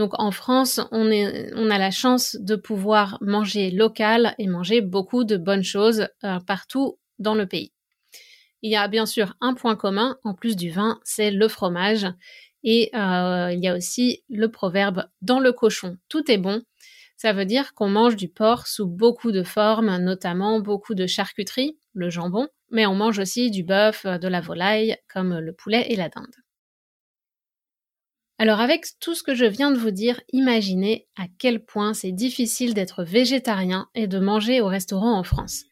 Donc 0.00 0.18
en 0.18 0.30
France, 0.30 0.80
on, 0.92 1.10
a 1.10 1.78
la 1.78 1.90
chance 1.90 2.34
de 2.40 2.56
pouvoir 2.56 3.18
manger 3.20 3.70
local 3.70 4.34
et 4.38 4.46
manger 4.46 4.80
beaucoup 4.80 5.24
de 5.24 5.36
bonnes 5.36 5.62
choses 5.62 6.08
euh, 6.24 6.40
partout 6.40 6.98
dans 7.18 7.34
le 7.34 7.44
pays. 7.46 7.74
Il 8.62 8.70
y 8.70 8.76
a 8.76 8.88
bien 8.88 9.04
sûr 9.04 9.36
un 9.42 9.52
point 9.52 9.76
commun, 9.76 10.16
en 10.24 10.32
plus 10.32 10.56
du 10.56 10.70
vin, 10.70 10.98
c'est 11.04 11.30
le 11.30 11.48
fromage. 11.48 12.06
Et 12.64 12.88
euh, 12.94 13.52
il 13.52 13.62
y 13.62 13.68
a 13.68 13.76
aussi 13.76 14.24
le 14.30 14.50
proverbe 14.50 15.04
dans 15.20 15.38
le 15.38 15.52
cochon, 15.52 15.98
tout 16.08 16.30
est 16.30 16.38
bon. 16.38 16.62
Ça 17.18 17.34
veut 17.34 17.44
dire 17.44 17.74
qu'on 17.74 17.90
mange 17.90 18.16
du 18.16 18.30
porc 18.30 18.68
sous 18.68 18.86
beaucoup 18.86 19.32
de 19.32 19.42
formes, 19.42 19.98
notamment 19.98 20.60
beaucoup 20.60 20.94
de 20.94 21.06
charcuterie, 21.06 21.76
le 21.92 22.08
jambon, 22.08 22.48
mais 22.70 22.86
on 22.86 22.94
mange 22.94 23.18
aussi 23.18 23.50
du 23.50 23.64
bœuf, 23.64 24.06
de 24.06 24.28
la 24.28 24.40
volaille, 24.40 24.96
comme 25.12 25.40
le 25.40 25.52
poulet 25.52 25.88
et 25.90 25.96
la 25.96 26.08
dinde. 26.08 26.39
Alors 28.40 28.60
avec 28.60 28.86
tout 29.00 29.14
ce 29.14 29.22
que 29.22 29.34
je 29.34 29.44
viens 29.44 29.70
de 29.70 29.76
vous 29.76 29.90
dire, 29.90 30.18
imaginez 30.32 31.06
à 31.14 31.24
quel 31.38 31.62
point 31.62 31.92
c'est 31.92 32.10
difficile 32.10 32.72
d'être 32.72 33.04
végétarien 33.04 33.90
et 33.94 34.06
de 34.06 34.18
manger 34.18 34.62
au 34.62 34.66
restaurant 34.66 35.12
en 35.12 35.22
France. 35.22 35.64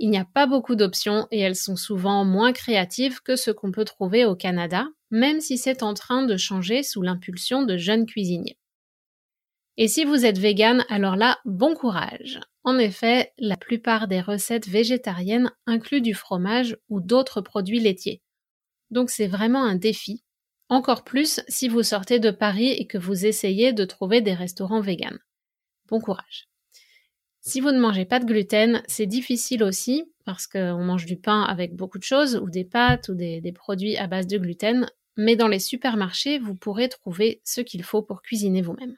Il 0.00 0.10
n'y 0.10 0.18
a 0.18 0.24
pas 0.24 0.48
beaucoup 0.48 0.74
d'options 0.74 1.28
et 1.30 1.38
elles 1.38 1.54
sont 1.54 1.76
souvent 1.76 2.24
moins 2.24 2.52
créatives 2.52 3.20
que 3.22 3.36
ce 3.36 3.52
qu'on 3.52 3.70
peut 3.70 3.84
trouver 3.84 4.24
au 4.24 4.34
Canada, 4.34 4.88
même 5.12 5.40
si 5.40 5.58
c'est 5.58 5.84
en 5.84 5.94
train 5.94 6.24
de 6.24 6.36
changer 6.36 6.82
sous 6.82 7.02
l'impulsion 7.02 7.62
de 7.62 7.76
jeunes 7.76 8.06
cuisiniers. 8.06 8.58
Et 9.76 9.86
si 9.86 10.04
vous 10.04 10.26
êtes 10.26 10.38
vegan, 10.38 10.84
alors 10.88 11.14
là, 11.14 11.38
bon 11.44 11.76
courage. 11.76 12.40
En 12.64 12.78
effet, 12.78 13.32
la 13.38 13.56
plupart 13.56 14.08
des 14.08 14.20
recettes 14.20 14.66
végétariennes 14.66 15.52
incluent 15.66 16.02
du 16.02 16.14
fromage 16.14 16.76
ou 16.88 17.00
d'autres 17.00 17.42
produits 17.42 17.78
laitiers. 17.78 18.22
Donc 18.90 19.08
c'est 19.08 19.28
vraiment 19.28 19.62
un 19.62 19.76
défi. 19.76 20.24
Encore 20.68 21.04
plus 21.04 21.40
si 21.46 21.68
vous 21.68 21.82
sortez 21.82 22.18
de 22.18 22.30
Paris 22.30 22.70
et 22.70 22.86
que 22.86 22.98
vous 22.98 23.24
essayez 23.24 23.72
de 23.72 23.84
trouver 23.84 24.20
des 24.20 24.34
restaurants 24.34 24.80
véganes. 24.80 25.20
Bon 25.88 26.00
courage. 26.00 26.48
Si 27.40 27.60
vous 27.60 27.70
ne 27.70 27.78
mangez 27.78 28.04
pas 28.04 28.18
de 28.18 28.24
gluten, 28.24 28.82
c'est 28.88 29.06
difficile 29.06 29.62
aussi 29.62 30.04
parce 30.24 30.48
qu'on 30.48 30.82
mange 30.82 31.06
du 31.06 31.16
pain 31.16 31.42
avec 31.42 31.76
beaucoup 31.76 31.98
de 31.98 32.02
choses 32.02 32.36
ou 32.42 32.50
des 32.50 32.64
pâtes 32.64 33.08
ou 33.08 33.14
des, 33.14 33.40
des, 33.40 33.52
produits 33.52 33.96
à 33.96 34.08
base 34.08 34.26
de 34.26 34.38
gluten, 34.38 34.90
mais 35.16 35.36
dans 35.36 35.46
les 35.46 35.60
supermarchés, 35.60 36.40
vous 36.40 36.56
pourrez 36.56 36.88
trouver 36.88 37.40
ce 37.44 37.60
qu'il 37.60 37.84
faut 37.84 38.02
pour 38.02 38.22
cuisiner 38.22 38.62
vous-même. 38.62 38.96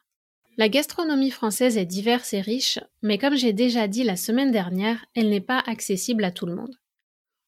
La 0.56 0.70
gastronomie 0.70 1.30
française 1.30 1.76
est 1.76 1.84
diverse 1.84 2.32
et 2.32 2.40
riche, 2.40 2.80
mais 3.02 3.18
comme 3.18 3.36
j'ai 3.36 3.52
déjà 3.52 3.86
dit 3.86 4.02
la 4.02 4.16
semaine 4.16 4.50
dernière, 4.50 5.04
elle 5.14 5.28
n'est 5.28 5.42
pas 5.42 5.62
accessible 5.66 6.24
à 6.24 6.32
tout 6.32 6.46
le 6.46 6.54
monde. 6.56 6.74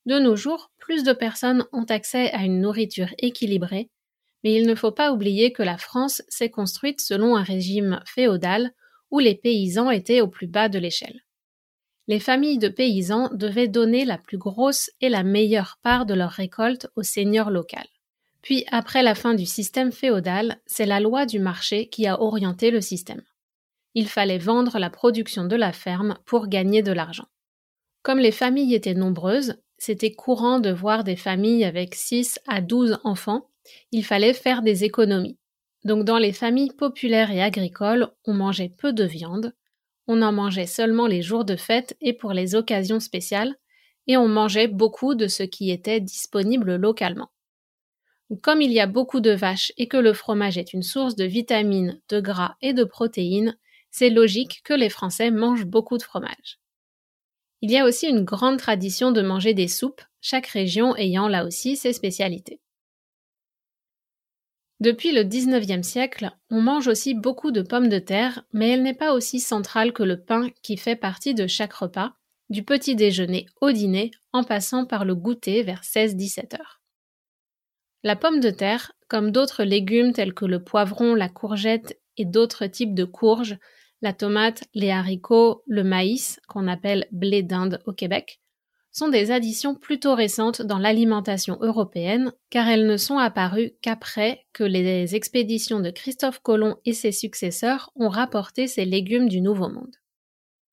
De 0.04 0.18
nos 0.18 0.36
jours, 0.36 0.70
plus 0.78 1.02
de 1.02 1.12
personnes 1.14 1.64
ont 1.72 1.84
accès 1.84 2.30
à 2.32 2.44
une 2.44 2.60
nourriture 2.60 3.12
équilibrée, 3.18 3.88
mais 4.42 4.54
il 4.54 4.66
ne 4.66 4.74
faut 4.74 4.92
pas 4.92 5.12
oublier 5.12 5.52
que 5.52 5.62
la 5.62 5.78
France 5.78 6.22
s'est 6.28 6.50
construite 6.50 7.00
selon 7.00 7.36
un 7.36 7.42
régime 7.42 8.00
féodal 8.06 8.72
où 9.10 9.18
les 9.18 9.34
paysans 9.34 9.90
étaient 9.90 10.20
au 10.20 10.28
plus 10.28 10.46
bas 10.46 10.68
de 10.68 10.78
l'échelle. 10.78 11.20
Les 12.06 12.20
familles 12.20 12.58
de 12.58 12.68
paysans 12.68 13.28
devaient 13.32 13.68
donner 13.68 14.04
la 14.04 14.18
plus 14.18 14.38
grosse 14.38 14.90
et 15.00 15.08
la 15.08 15.22
meilleure 15.22 15.78
part 15.82 16.06
de 16.06 16.14
leur 16.14 16.30
récolte 16.30 16.88
au 16.96 17.02
seigneur 17.02 17.50
local. 17.50 17.86
Puis, 18.42 18.64
après 18.70 19.02
la 19.02 19.14
fin 19.14 19.34
du 19.34 19.46
système 19.46 19.92
féodal, 19.92 20.60
c'est 20.66 20.86
la 20.86 21.00
loi 21.00 21.26
du 21.26 21.38
marché 21.38 21.88
qui 21.88 22.06
a 22.06 22.20
orienté 22.20 22.70
le 22.70 22.80
système. 22.80 23.22
Il 23.94 24.08
fallait 24.08 24.38
vendre 24.38 24.78
la 24.78 24.90
production 24.90 25.44
de 25.44 25.56
la 25.56 25.72
ferme 25.72 26.16
pour 26.24 26.48
gagner 26.48 26.82
de 26.82 26.92
l'argent. 26.92 27.26
Comme 28.02 28.18
les 28.18 28.32
familles 28.32 28.74
étaient 28.74 28.94
nombreuses, 28.94 29.56
c'était 29.78 30.12
courant 30.12 30.58
de 30.58 30.70
voir 30.70 31.04
des 31.04 31.16
familles 31.16 31.64
avec 31.64 31.94
6 31.94 32.40
à 32.46 32.60
12 32.60 32.98
enfants, 33.04 33.49
il 33.92 34.04
fallait 34.04 34.34
faire 34.34 34.62
des 34.62 34.84
économies. 34.84 35.38
Donc 35.84 36.04
dans 36.04 36.18
les 36.18 36.32
familles 36.32 36.72
populaires 36.76 37.30
et 37.30 37.42
agricoles, 37.42 38.08
on 38.24 38.34
mangeait 38.34 38.72
peu 38.76 38.92
de 38.92 39.04
viande, 39.04 39.54
on 40.06 40.22
en 40.22 40.32
mangeait 40.32 40.66
seulement 40.66 41.06
les 41.06 41.22
jours 41.22 41.44
de 41.44 41.56
fête 41.56 41.96
et 42.00 42.12
pour 42.12 42.32
les 42.32 42.54
occasions 42.54 43.00
spéciales, 43.00 43.54
et 44.06 44.16
on 44.16 44.28
mangeait 44.28 44.68
beaucoup 44.68 45.14
de 45.14 45.28
ce 45.28 45.42
qui 45.42 45.70
était 45.70 46.00
disponible 46.00 46.74
localement. 46.76 47.30
Comme 48.42 48.62
il 48.62 48.72
y 48.72 48.80
a 48.80 48.86
beaucoup 48.86 49.20
de 49.20 49.30
vaches 49.30 49.72
et 49.76 49.88
que 49.88 49.96
le 49.96 50.12
fromage 50.12 50.58
est 50.58 50.72
une 50.72 50.82
source 50.82 51.16
de 51.16 51.24
vitamines, 51.24 52.00
de 52.08 52.20
gras 52.20 52.56
et 52.60 52.72
de 52.72 52.84
protéines, 52.84 53.56
c'est 53.90 54.10
logique 54.10 54.62
que 54.64 54.74
les 54.74 54.88
Français 54.88 55.30
mangent 55.30 55.66
beaucoup 55.66 55.98
de 55.98 56.02
fromage. 56.02 56.58
Il 57.60 57.70
y 57.70 57.76
a 57.76 57.84
aussi 57.84 58.08
une 58.08 58.24
grande 58.24 58.58
tradition 58.58 59.12
de 59.12 59.20
manger 59.20 59.52
des 59.52 59.68
soupes, 59.68 60.02
chaque 60.20 60.46
région 60.46 60.96
ayant 60.96 61.28
là 61.28 61.44
aussi 61.44 61.76
ses 61.76 61.92
spécialités. 61.92 62.60
Depuis 64.80 65.12
le 65.12 65.24
XIXe 65.24 65.86
siècle, 65.86 66.30
on 66.48 66.62
mange 66.62 66.88
aussi 66.88 67.12
beaucoup 67.12 67.50
de 67.50 67.60
pommes 67.60 67.90
de 67.90 67.98
terre, 67.98 68.44
mais 68.54 68.70
elle 68.70 68.82
n'est 68.82 68.94
pas 68.94 69.12
aussi 69.12 69.38
centrale 69.38 69.92
que 69.92 70.02
le 70.02 70.22
pain 70.22 70.48
qui 70.62 70.78
fait 70.78 70.96
partie 70.96 71.34
de 71.34 71.46
chaque 71.46 71.74
repas, 71.74 72.14
du 72.48 72.64
petit 72.64 72.96
déjeuner 72.96 73.44
au 73.60 73.72
dîner, 73.72 74.10
en 74.32 74.42
passant 74.42 74.86
par 74.86 75.04
le 75.04 75.14
goûter 75.14 75.62
vers 75.62 75.82
16-17 75.82 76.58
heures. 76.58 76.80
La 78.02 78.16
pomme 78.16 78.40
de 78.40 78.48
terre, 78.48 78.92
comme 79.08 79.30
d'autres 79.30 79.64
légumes 79.64 80.14
tels 80.14 80.32
que 80.32 80.46
le 80.46 80.64
poivron, 80.64 81.14
la 81.14 81.28
courgette 81.28 82.00
et 82.16 82.24
d'autres 82.24 82.64
types 82.64 82.94
de 82.94 83.04
courges, 83.04 83.58
la 84.00 84.14
tomate, 84.14 84.64
les 84.72 84.90
haricots, 84.90 85.62
le 85.66 85.84
maïs, 85.84 86.40
qu'on 86.48 86.66
appelle 86.66 87.06
blé 87.12 87.42
d'Inde 87.42 87.80
au 87.84 87.92
Québec, 87.92 88.40
sont 88.92 89.08
des 89.08 89.30
additions 89.30 89.74
plutôt 89.74 90.14
récentes 90.14 90.62
dans 90.62 90.78
l'alimentation 90.78 91.58
européenne, 91.60 92.32
car 92.50 92.68
elles 92.68 92.86
ne 92.86 92.96
sont 92.96 93.18
apparues 93.18 93.72
qu'après 93.82 94.46
que 94.52 94.64
les 94.64 95.14
expéditions 95.14 95.80
de 95.80 95.90
Christophe 95.90 96.40
Colomb 96.40 96.76
et 96.84 96.92
ses 96.92 97.12
successeurs 97.12 97.90
ont 97.96 98.08
rapporté 98.08 98.66
ces 98.66 98.84
légumes 98.84 99.28
du 99.28 99.40
Nouveau 99.40 99.68
Monde. 99.68 99.96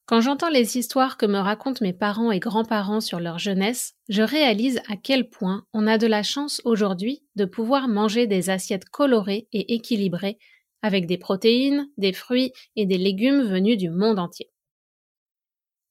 Quand 0.07 0.21
j'entends 0.21 0.49
les 0.49 0.77
histoires 0.77 1.17
que 1.17 1.25
me 1.25 1.37
racontent 1.37 1.83
mes 1.83 1.91
parents 1.91 2.31
et 2.31 2.39
grands-parents 2.39 3.01
sur 3.01 3.19
leur 3.19 3.39
jeunesse, 3.39 3.93
je 4.07 4.21
réalise 4.21 4.79
à 4.87 4.95
quel 4.95 5.29
point 5.29 5.65
on 5.73 5.85
a 5.85 5.97
de 5.97 6.07
la 6.07 6.23
chance 6.23 6.61
aujourd'hui 6.63 7.23
de 7.35 7.43
pouvoir 7.43 7.89
manger 7.89 8.25
des 8.25 8.49
assiettes 8.49 8.87
colorées 8.89 9.49
et 9.51 9.75
équilibrées 9.75 10.37
avec 10.81 11.07
des 11.07 11.17
protéines, 11.17 11.89
des 11.97 12.13
fruits 12.13 12.53
et 12.77 12.85
des 12.85 12.97
légumes 12.97 13.41
venus 13.41 13.77
du 13.77 13.89
monde 13.89 14.19
entier. 14.19 14.49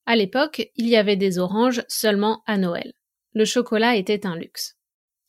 À 0.07 0.15
l'époque, 0.15 0.71
il 0.77 0.89
y 0.89 0.97
avait 0.97 1.17
des 1.17 1.41
oranges 1.41 1.83
seulement 1.89 2.43
à 2.47 2.59
Noël. 2.59 2.93
Le 3.35 3.45
chocolat 3.45 3.97
était 3.97 4.25
un 4.25 4.37
luxe. 4.37 4.77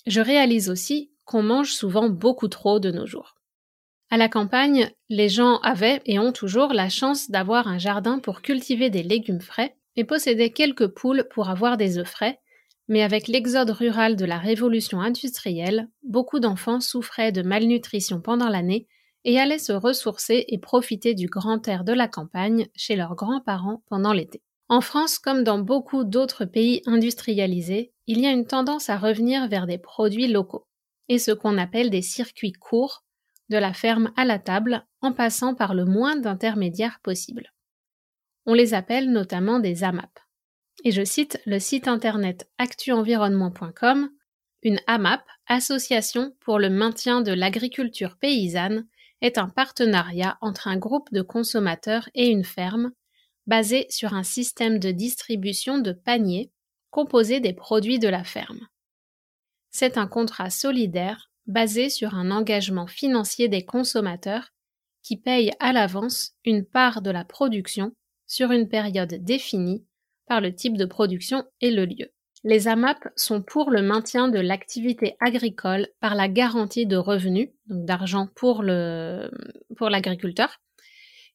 Je 0.05 0.21
réalise 0.21 0.69
aussi 0.69 1.11
qu'on 1.25 1.41
mange 1.41 1.73
souvent 1.73 2.09
beaucoup 2.09 2.47
trop 2.47 2.79
de 2.79 2.91
nos 2.91 3.07
jours. 3.07 3.35
À 4.11 4.17
la 4.17 4.29
campagne, 4.29 4.89
les 5.09 5.29
gens 5.29 5.57
avaient 5.57 6.01
et 6.05 6.19
ont 6.19 6.31
toujours 6.31 6.73
la 6.73 6.89
chance 6.89 7.29
d'avoir 7.29 7.67
un 7.67 7.79
jardin 7.79 8.19
pour 8.19 8.41
cultiver 8.41 8.89
des 8.89 9.03
légumes 9.03 9.41
frais 9.41 9.75
et 9.95 10.05
posséder 10.05 10.51
quelques 10.51 10.87
poules 10.87 11.27
pour 11.31 11.49
avoir 11.49 11.75
des 11.75 11.97
œufs 11.97 12.07
frais, 12.07 12.39
mais 12.87 13.01
avec 13.01 13.27
l'exode 13.27 13.71
rural 13.71 14.15
de 14.15 14.25
la 14.25 14.37
révolution 14.37 15.01
industrielle, 15.01 15.89
beaucoup 16.03 16.39
d'enfants 16.39 16.79
souffraient 16.79 17.33
de 17.33 17.41
malnutrition 17.41 18.21
pendant 18.21 18.47
l'année 18.47 18.87
et 19.25 19.39
allaient 19.39 19.57
se 19.57 19.73
ressourcer 19.73 20.45
et 20.47 20.59
profiter 20.59 21.15
du 21.15 21.27
grand 21.27 21.67
air 21.67 21.83
de 21.83 21.93
la 21.93 22.07
campagne 22.07 22.67
chez 22.75 22.95
leurs 22.95 23.15
grands-parents 23.15 23.81
pendant 23.89 24.13
l'été. 24.13 24.41
En 24.69 24.81
France, 24.81 25.17
comme 25.17 25.43
dans 25.43 25.59
beaucoup 25.59 26.03
d'autres 26.03 26.45
pays 26.45 26.81
industrialisés, 26.85 27.93
il 28.05 28.19
y 28.19 28.27
a 28.27 28.31
une 28.31 28.47
tendance 28.47 28.89
à 28.89 28.97
revenir 28.97 29.47
vers 29.47 29.65
des 29.65 29.77
produits 29.77 30.27
locaux, 30.27 30.67
et 31.07 31.19
ce 31.19 31.31
qu'on 31.31 31.57
appelle 31.57 31.89
des 31.89 32.01
circuits 32.01 32.51
courts, 32.51 33.05
de 33.49 33.57
la 33.57 33.73
ferme 33.73 34.11
à 34.17 34.25
la 34.25 34.39
table, 34.39 34.85
en 35.01 35.13
passant 35.13 35.55
par 35.55 35.73
le 35.73 35.85
moins 35.85 36.17
d'intermédiaires 36.17 36.99
possible. 37.01 37.53
On 38.45 38.53
les 38.53 38.73
appelle 38.73 39.11
notamment 39.11 39.59
des 39.59 39.85
AMAP. 39.85 40.19
Et 40.83 40.91
je 40.91 41.03
cite 41.03 41.41
le 41.45 41.59
site 41.59 41.87
internet 41.87 42.49
actuenvironnement.com, 42.57 44.09
une 44.63 44.79
AMAP, 44.87 45.23
Association 45.47 46.35
pour 46.41 46.59
le 46.59 46.69
maintien 46.69 47.21
de 47.21 47.31
l'agriculture 47.31 48.17
paysanne, 48.17 48.85
est 49.21 49.37
un 49.37 49.47
partenariat 49.47 50.37
entre 50.41 50.67
un 50.67 50.77
groupe 50.77 51.11
de 51.13 51.21
consommateurs 51.21 52.09
et 52.13 52.27
une 52.27 52.43
ferme 52.43 52.91
basé 53.47 53.87
sur 53.89 54.13
un 54.13 54.23
système 54.23 54.77
de 54.77 54.91
distribution 54.91 55.79
de 55.79 55.93
paniers 55.93 56.51
composé 56.91 57.39
des 57.39 57.53
produits 57.53 57.99
de 57.99 58.07
la 58.07 58.23
ferme. 58.23 58.67
C'est 59.71 59.97
un 59.97 60.07
contrat 60.07 60.49
solidaire 60.49 61.31
basé 61.45 61.89
sur 61.89 62.13
un 62.13 62.29
engagement 62.31 62.87
financier 62.87 63.47
des 63.47 63.65
consommateurs 63.65 64.49
qui 65.01 65.17
payent 65.17 65.53
à 65.59 65.71
l'avance 65.71 66.33
une 66.43 66.65
part 66.65 67.01
de 67.01 67.09
la 67.09 67.23
production 67.23 67.93
sur 68.25 68.51
une 68.51 68.67
période 68.67 69.13
définie 69.23 69.85
par 70.27 70.41
le 70.41 70.53
type 70.53 70.75
de 70.75 70.85
production 70.85 71.45
et 71.61 71.71
le 71.71 71.85
lieu. 71.85 72.11
Les 72.43 72.67
AMAP 72.67 73.07
sont 73.15 73.41
pour 73.41 73.71
le 73.71 73.81
maintien 73.81 74.27
de 74.27 74.39
l'activité 74.39 75.15
agricole 75.19 75.87
par 75.99 76.15
la 76.15 76.27
garantie 76.27 76.85
de 76.85 76.97
revenus, 76.97 77.49
donc 77.67 77.85
d'argent 77.85 78.27
pour 78.35 78.61
l'agriculteur, 78.63 80.59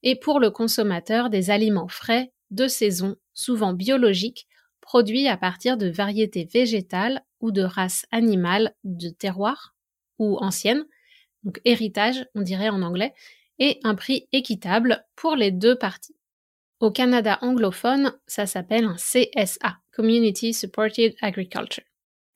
et 0.03 0.17
pour 0.17 0.41
le 0.41 0.51
consommateur 0.51 1.31
des 1.31 1.51
aliments 1.51 1.89
frais, 1.89 2.33
de 2.51 2.69
saison, 2.69 3.17
souvent 3.35 3.73
biologiques, 3.73 4.47
produits 4.81 5.29
à 5.29 5.37
partir 5.37 5.77
de 5.77 5.89
variétés 5.89 6.45
végétales 6.45 7.25
ou 7.41 7.51
de 7.51 7.63
races 7.63 8.07
animales 8.11 8.75
de 8.85 9.09
terroir 9.09 9.75
ou 10.19 10.37
anciennes, 10.39 10.85
donc 11.45 11.61
héritage, 11.65 12.27
on 12.35 12.43
dirait 12.43 12.69
en 12.69 12.83
anglais, 12.83 13.15
et 13.59 13.81
un 13.85 13.95
prix 13.95 14.29
équitable 14.33 15.05
pour 15.17 15.37
les 15.37 15.51
deux 15.51 15.77
parties. 15.77 16.17
Au 16.81 16.91
Canada 16.91 17.39
anglophone, 17.43 18.13
ça 18.27 18.47
s'appelle 18.47 18.85
un 18.85 18.97
CSA, 18.97 19.79
Community 19.93 20.53
Supported 20.53 21.15
Agriculture. 21.21 21.85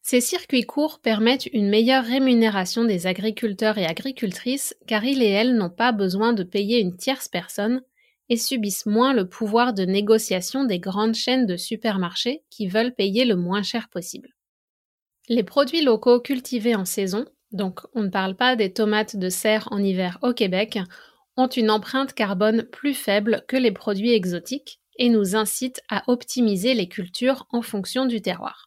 Ces 0.09 0.21
circuits 0.21 0.63
courts 0.63 1.01
permettent 1.01 1.47
une 1.47 1.69
meilleure 1.69 2.05
rémunération 2.05 2.85
des 2.85 3.09
agriculteurs 3.09 3.77
et 3.77 3.87
agricultrices 3.87 4.73
car 4.87 5.05
ils 5.05 5.21
et 5.21 5.31
elles 5.31 5.57
n'ont 5.57 5.69
pas 5.69 5.91
besoin 5.91 6.33
de 6.33 6.45
payer 6.45 6.79
une 6.79 6.97
tierce 6.97 7.27
personne 7.27 7.83
et 8.29 8.37
subissent 8.37 8.87
moins 8.87 9.13
le 9.13 9.29
pouvoir 9.29 9.73
de 9.75 9.83
négociation 9.85 10.63
des 10.63 10.79
grandes 10.79 11.17
chaînes 11.17 11.45
de 11.45 11.57
supermarchés 11.57 12.45
qui 12.51 12.69
veulent 12.69 12.95
payer 12.95 13.25
le 13.25 13.35
moins 13.35 13.65
cher 13.65 13.89
possible. 13.89 14.29
Les 15.29 15.43
produits 15.43 15.83
locaux 15.83 16.21
cultivés 16.21 16.77
en 16.77 16.85
saison, 16.85 17.25
donc 17.51 17.81
on 17.93 18.05
ne 18.05 18.09
parle 18.09 18.37
pas 18.37 18.55
des 18.55 18.73
tomates 18.73 19.17
de 19.17 19.29
serre 19.29 19.67
en 19.73 19.83
hiver 19.83 20.21
au 20.23 20.33
Québec, 20.33 20.79
ont 21.37 21.49
une 21.49 21.69
empreinte 21.69 22.13
carbone 22.13 22.63
plus 22.63 22.95
faible 22.95 23.45
que 23.49 23.57
les 23.57 23.73
produits 23.73 24.13
exotiques 24.13 24.79
et 24.99 25.09
nous 25.09 25.35
incitent 25.35 25.83
à 25.91 26.05
optimiser 26.07 26.75
les 26.75 26.89
cultures 26.89 27.49
en 27.51 27.61
fonction 27.61 28.07
du 28.07 28.23
terroir 28.23 28.66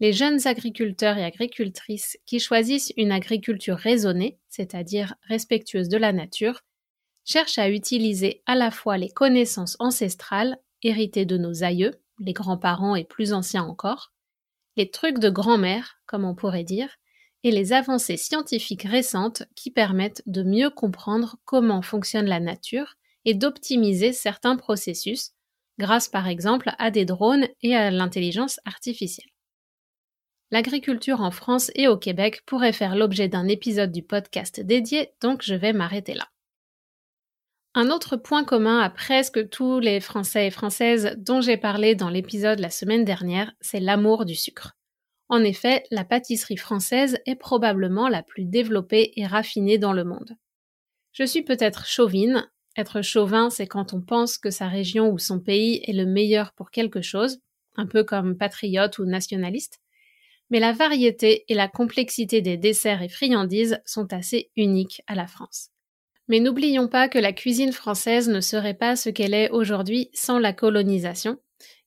les 0.00 0.14
jeunes 0.14 0.46
agriculteurs 0.46 1.18
et 1.18 1.24
agricultrices 1.24 2.18
qui 2.24 2.40
choisissent 2.40 2.92
une 2.96 3.12
agriculture 3.12 3.76
raisonnée, 3.76 4.38
c'est-à-dire 4.48 5.14
respectueuse 5.28 5.90
de 5.90 5.98
la 5.98 6.12
nature, 6.12 6.62
cherchent 7.24 7.58
à 7.58 7.68
utiliser 7.68 8.42
à 8.46 8.54
la 8.54 8.70
fois 8.70 8.96
les 8.96 9.10
connaissances 9.10 9.76
ancestrales 9.78 10.58
héritées 10.82 11.26
de 11.26 11.36
nos 11.36 11.64
aïeux, 11.64 12.00
les 12.18 12.32
grands-parents 12.32 12.96
et 12.96 13.04
plus 13.04 13.34
anciens 13.34 13.64
encore, 13.64 14.12
les 14.76 14.90
trucs 14.90 15.18
de 15.18 15.28
grand-mère, 15.28 15.98
comme 16.06 16.24
on 16.24 16.34
pourrait 16.34 16.64
dire, 16.64 16.96
et 17.44 17.50
les 17.50 17.74
avancées 17.74 18.16
scientifiques 18.16 18.84
récentes 18.84 19.42
qui 19.54 19.70
permettent 19.70 20.22
de 20.26 20.42
mieux 20.42 20.70
comprendre 20.70 21.36
comment 21.44 21.82
fonctionne 21.82 22.26
la 22.26 22.40
nature 22.40 22.94
et 23.26 23.34
d'optimiser 23.34 24.12
certains 24.12 24.56
processus, 24.56 25.32
grâce 25.78 26.08
par 26.08 26.26
exemple 26.26 26.72
à 26.78 26.90
des 26.90 27.04
drones 27.04 27.48
et 27.62 27.76
à 27.76 27.90
l'intelligence 27.90 28.60
artificielle 28.64 29.30
l'agriculture 30.50 31.20
en 31.20 31.30
France 31.30 31.70
et 31.74 31.88
au 31.88 31.96
Québec 31.96 32.42
pourrait 32.46 32.72
faire 32.72 32.96
l'objet 32.96 33.28
d'un 33.28 33.46
épisode 33.46 33.92
du 33.92 34.02
podcast 34.02 34.60
dédié, 34.60 35.12
donc 35.20 35.42
je 35.42 35.54
vais 35.54 35.72
m'arrêter 35.72 36.14
là. 36.14 36.28
Un 37.74 37.90
autre 37.90 38.16
point 38.16 38.42
commun 38.42 38.80
à 38.80 38.90
presque 38.90 39.48
tous 39.48 39.78
les 39.78 40.00
Français 40.00 40.48
et 40.48 40.50
Françaises 40.50 41.14
dont 41.18 41.40
j'ai 41.40 41.56
parlé 41.56 41.94
dans 41.94 42.10
l'épisode 42.10 42.58
la 42.58 42.70
semaine 42.70 43.04
dernière, 43.04 43.52
c'est 43.60 43.78
l'amour 43.78 44.24
du 44.24 44.34
sucre. 44.34 44.76
En 45.28 45.44
effet, 45.44 45.84
la 45.92 46.04
pâtisserie 46.04 46.56
française 46.56 47.18
est 47.26 47.36
probablement 47.36 48.08
la 48.08 48.24
plus 48.24 48.44
développée 48.44 49.12
et 49.14 49.24
raffinée 49.24 49.78
dans 49.78 49.92
le 49.92 50.02
monde. 50.02 50.36
Je 51.12 51.22
suis 51.22 51.42
peut-être 51.42 51.86
chauvine. 51.86 52.50
Être 52.76 53.02
chauvin, 53.02 53.50
c'est 53.50 53.68
quand 53.68 53.94
on 53.94 54.00
pense 54.00 54.36
que 54.36 54.50
sa 54.50 54.66
région 54.66 55.08
ou 55.08 55.18
son 55.20 55.38
pays 55.38 55.80
est 55.86 55.92
le 55.92 56.06
meilleur 56.06 56.52
pour 56.54 56.72
quelque 56.72 57.02
chose, 57.02 57.38
un 57.76 57.86
peu 57.86 58.02
comme 58.02 58.36
patriote 58.36 58.98
ou 58.98 59.04
nationaliste 59.04 59.80
mais 60.50 60.60
la 60.60 60.72
variété 60.72 61.44
et 61.48 61.54
la 61.54 61.68
complexité 61.68 62.42
des 62.42 62.56
desserts 62.56 63.02
et 63.02 63.08
friandises 63.08 63.80
sont 63.86 64.12
assez 64.12 64.50
uniques 64.56 65.02
à 65.06 65.14
la 65.14 65.26
France. 65.26 65.70
Mais 66.28 66.40
n'oublions 66.40 66.88
pas 66.88 67.08
que 67.08 67.18
la 67.18 67.32
cuisine 67.32 67.72
française 67.72 68.28
ne 68.28 68.40
serait 68.40 68.74
pas 68.74 68.94
ce 68.96 69.10
qu'elle 69.10 69.34
est 69.34 69.50
aujourd'hui 69.50 70.10
sans 70.12 70.38
la 70.38 70.52
colonisation, 70.52 71.38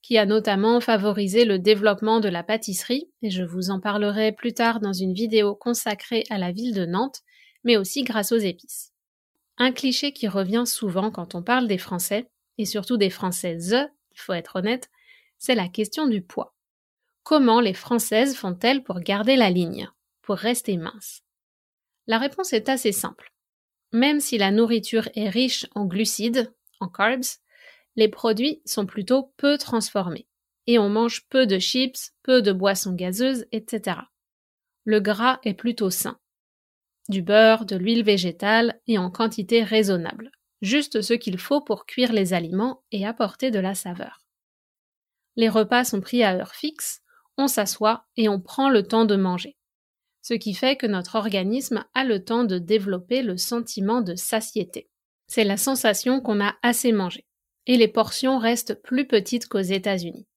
qui 0.02 0.18
a 0.18 0.26
notamment 0.26 0.82
favorisé 0.82 1.46
le 1.46 1.60
développement 1.60 2.20
de 2.20 2.28
la 2.28 2.44
pâtisserie, 2.44 3.10
et 3.22 3.30
je 3.30 3.44
vous 3.44 3.70
en 3.70 3.80
parlerai 3.80 4.34
plus 4.34 4.54
tard 4.54 4.82
dans 4.82 4.92
une 4.92 5.14
vidéo 5.14 5.56
consacrée 5.56 6.26
à 6.30 6.38
la 6.38 6.52
ville 6.52 6.74
de 6.74 6.86
Nantes, 6.86 7.22
mais 7.64 7.78
aussi 7.78 8.04
grâce 8.04 8.34
aux 8.34 8.38
épices. 8.38 8.92
Un 9.58 9.72
cliché 9.72 10.12
qui 10.12 10.28
revient 10.28 10.64
souvent 10.66 11.10
quand 11.10 11.36
on 11.36 11.44
parle 11.44 11.68
des 11.68 11.78
Français, 11.78 12.28
et 12.58 12.66
surtout 12.66 12.98
des 12.98 13.10
Françaises, 13.10 13.78
il 14.12 14.20
faut 14.20 14.34
être 14.34 14.58
honnête, 14.58 14.90
c'est 15.38 15.56
la 15.56 15.70
question 15.70 16.08
du 16.08 16.22
poids. 16.22 16.53
Comment 17.24 17.62
les 17.62 17.74
Françaises 17.74 18.36
font-elles 18.36 18.84
pour 18.84 19.00
garder 19.00 19.38
la 19.38 19.50
ligne, 19.50 19.90
pour 20.22 20.36
rester 20.36 20.76
minces? 20.76 21.22
La 22.06 22.18
réponse 22.18 22.52
est 22.52 22.68
assez 22.68 22.92
simple. 22.92 23.32
Même 23.94 24.20
si 24.20 24.38
la 24.38 24.52
nourriture 24.52 25.08
est 25.16 25.30
riche 25.30 25.66
en 25.74 25.86
glucides, 25.86 26.54
en 26.82 26.90
carbs, 26.90 27.40
les 27.96 28.10
produits 28.10 28.62
sont 28.66 28.86
plutôt 28.86 29.34
peu 29.38 29.58
transformés. 29.58 30.28
Et 30.68 30.80
on 30.80 30.90
mange 30.90 31.26
peu 31.30 31.48
de 31.48 31.60
chips, 31.60 32.12
peu 32.24 32.42
de 32.42 32.52
boissons 32.52 32.94
gazeuses, 32.94 33.46
etc. 33.54 34.00
Le 34.84 35.00
gras 35.00 35.40
est 35.44 35.54
plutôt 35.54 35.90
sain. 35.90 36.20
Du 37.08 37.22
beurre, 37.22 37.66
de 37.66 37.78
l'huile 37.78 38.04
végétale 38.04 38.82
et 38.88 38.98
en 38.98 39.10
quantité 39.10 39.64
raisonnable. 39.64 40.32
Juste 40.62 41.02
ce 41.02 41.14
qu'il 41.14 41.38
faut 41.38 41.62
pour 41.62 41.86
cuire 41.86 42.12
les 42.12 42.34
aliments 42.34 42.84
et 42.92 43.06
apporter 43.06 43.50
de 43.50 43.60
la 43.60 43.76
saveur. 43.76 44.26
Les 45.36 45.50
repas 45.50 45.84
sont 45.84 46.02
pris 46.02 46.24
à 46.24 46.36
heure 46.36 46.56
fixe, 46.56 47.03
on 47.38 47.48
s'assoit 47.48 48.06
et 48.18 48.30
on 48.30 48.40
prend 48.40 48.70
le 48.70 48.84
temps 48.84 49.06
de 49.06 49.16
manger. 49.16 49.58
Ce 50.22 50.34
qui 50.34 50.54
fait 50.54 50.78
que 50.78 50.88
notre 50.88 51.16
organisme 51.16 51.84
a 51.94 52.04
le 52.04 52.24
temps 52.24 52.44
de 52.44 52.58
développer 52.58 53.22
le 53.22 53.38
sentiment 53.38 54.02
de 54.02 54.16
satiété. 54.16 54.90
C'est 55.28 55.44
la 55.44 55.58
sensation 55.58 56.22
qu'on 56.22 56.42
a 56.42 56.56
assez 56.62 56.92
mangé. 56.92 57.26
Et 57.66 57.78
les 57.78 57.88
portions 57.88 58.40
restent 58.40 58.82
plus 58.82 59.08
petites 59.08 59.48
qu'aux 59.48 59.60
États-Unis. 59.60 60.28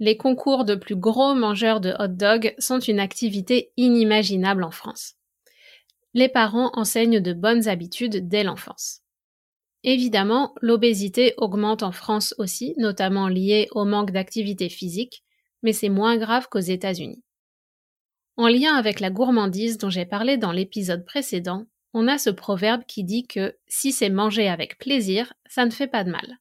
les 0.00 0.16
concours 0.16 0.64
de 0.64 0.74
plus 0.74 0.96
gros 0.96 1.34
mangeurs 1.34 1.80
de 1.80 1.94
hot 1.98 2.08
dog 2.08 2.54
sont 2.58 2.80
une 2.80 2.98
activité 2.98 3.70
inimaginable 3.76 4.64
en 4.64 4.70
France. 4.70 5.16
Les 6.14 6.28
parents 6.28 6.70
enseignent 6.72 7.20
de 7.20 7.32
bonnes 7.34 7.68
habitudes 7.68 8.26
dès 8.26 8.42
l'enfance. 8.42 9.02
Évidemment, 9.84 10.54
l'obésité 10.60 11.34
augmente 11.36 11.82
en 11.82 11.92
France 11.92 12.34
aussi, 12.38 12.74
notamment 12.78 13.28
liée 13.28 13.68
au 13.72 13.84
manque 13.84 14.10
d'activité 14.10 14.68
physique, 14.68 15.22
mais 15.62 15.72
c'est 15.72 15.88
moins 15.88 16.16
grave 16.16 16.48
qu'aux 16.48 16.58
États-Unis. 16.58 17.22
En 18.36 18.48
lien 18.48 18.74
avec 18.74 19.00
la 19.00 19.10
gourmandise 19.10 19.78
dont 19.78 19.90
j'ai 19.90 20.06
parlé 20.06 20.36
dans 20.36 20.52
l'épisode 20.52 21.04
précédent, 21.04 21.66
on 21.92 22.08
a 22.08 22.18
ce 22.18 22.30
proverbe 22.30 22.84
qui 22.86 23.04
dit 23.04 23.26
que 23.26 23.56
si 23.66 23.92
c'est 23.92 24.10
mangé 24.10 24.48
avec 24.48 24.78
plaisir, 24.78 25.32
ça 25.46 25.66
ne 25.66 25.70
fait 25.70 25.88
pas 25.88 26.04
de 26.04 26.10
mal. 26.10 26.38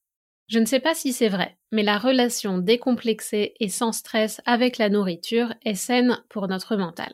Je 0.48 0.60
ne 0.60 0.66
sais 0.66 0.80
pas 0.80 0.96
si 0.96 1.14
c'est 1.14 1.30
vrai, 1.30 1.58
mais 1.72 1.84
la 1.84 1.98
relation 1.98 2.58
décomplexée 2.58 3.54
et 3.60 3.70
sans 3.70 3.92
stress 3.92 4.42
avec 4.46 4.78
la 4.78 4.90
nourriture 4.90 5.54
est 5.64 5.76
saine 5.76 6.24
pour 6.30 6.48
notre 6.48 6.76
mental. 6.76 7.14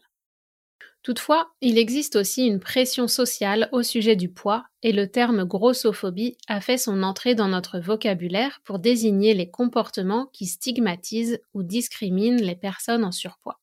Toutefois, 1.06 1.52
il 1.62 1.78
existe 1.78 2.16
aussi 2.16 2.48
une 2.48 2.60
pression 2.60 3.08
sociale 3.08 3.70
au 3.72 3.84
sujet 3.84 4.16
du 4.16 4.28
poids 4.28 4.66
et 4.82 4.92
le 4.92 5.08
terme 5.08 5.46
grossophobie 5.46 6.36
a 6.48 6.62
fait 6.62 6.80
son 6.80 7.04
entrée 7.04 7.36
dans 7.36 7.48
notre 7.48 7.78
vocabulaire 7.78 8.60
pour 8.64 8.80
désigner 8.80 9.36
les 9.36 9.48
comportements 9.48 10.26
qui 10.34 10.48
stigmatisent 10.48 11.40
ou 11.54 11.62
discriminent 11.62 12.42
les 12.42 12.56
personnes 12.56 13.04
en 13.04 13.12
surpoids. 13.12 13.62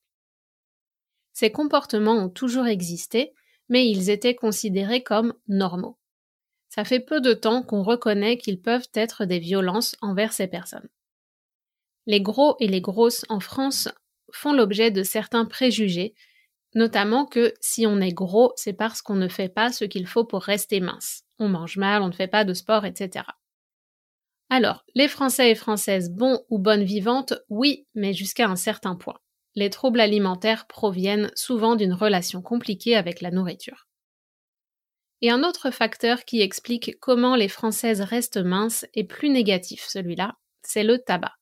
Ces 1.33 1.51
comportements 1.51 2.15
ont 2.15 2.29
toujours 2.29 2.65
existé, 2.65 3.33
mais 3.67 3.89
ils 3.89 4.09
étaient 4.09 4.35
considérés 4.35 5.03
comme 5.03 5.33
normaux. 5.49 5.97
Ça 6.69 6.85
fait 6.85 7.01
peu 7.01 7.19
de 7.19 7.33
temps 7.33 7.61
qu'on 7.61 7.83
reconnaît 7.83 8.37
qu'ils 8.37 8.61
peuvent 8.61 8.87
être 8.93 9.25
des 9.25 9.39
violences 9.39 9.97
envers 9.99 10.31
ces 10.31 10.47
personnes. 10.47 10.87
Les 12.05 12.21
gros 12.21 12.55
et 12.61 12.69
les 12.69 12.79
grosses 12.79 13.25
en 13.27 13.41
France 13.41 13.89
font 14.31 14.53
l'objet 14.53 14.91
de 14.91 15.03
certains 15.03 15.43
préjugés 15.43 16.15
Notamment 16.75 17.25
que 17.25 17.53
si 17.61 17.85
on 17.85 18.01
est 18.01 18.13
gros, 18.13 18.51
c'est 18.55 18.73
parce 18.73 19.01
qu'on 19.01 19.15
ne 19.15 19.27
fait 19.27 19.49
pas 19.49 19.71
ce 19.71 19.85
qu'il 19.85 20.07
faut 20.07 20.25
pour 20.25 20.41
rester 20.41 20.79
mince. 20.79 21.23
On 21.39 21.49
mange 21.49 21.77
mal, 21.77 22.01
on 22.01 22.07
ne 22.07 22.13
fait 22.13 22.27
pas 22.27 22.45
de 22.45 22.53
sport, 22.53 22.85
etc. 22.85 23.25
Alors, 24.49 24.83
les 24.95 25.07
Français 25.07 25.51
et 25.51 25.55
Françaises 25.55 26.11
bons 26.11 26.39
ou 26.49 26.59
bonnes 26.59 26.83
vivantes, 26.83 27.33
oui, 27.49 27.87
mais 27.95 28.13
jusqu'à 28.13 28.47
un 28.47 28.55
certain 28.55 28.95
point. 28.95 29.17
Les 29.55 29.69
troubles 29.69 29.99
alimentaires 29.99 30.67
proviennent 30.67 31.31
souvent 31.35 31.75
d'une 31.75 31.93
relation 31.93 32.41
compliquée 32.41 32.95
avec 32.95 33.21
la 33.21 33.31
nourriture. 33.31 33.87
Et 35.21 35.29
un 35.29 35.43
autre 35.43 35.71
facteur 35.71 36.25
qui 36.25 36.41
explique 36.41 36.99
comment 36.99 37.35
les 37.35 37.47
Françaises 37.47 38.01
restent 38.01 38.43
minces 38.43 38.85
est 38.93 39.05
plus 39.05 39.29
négatif, 39.29 39.85
celui-là, 39.87 40.35
c'est 40.63 40.83
le 40.83 40.99
tabac. 40.99 41.33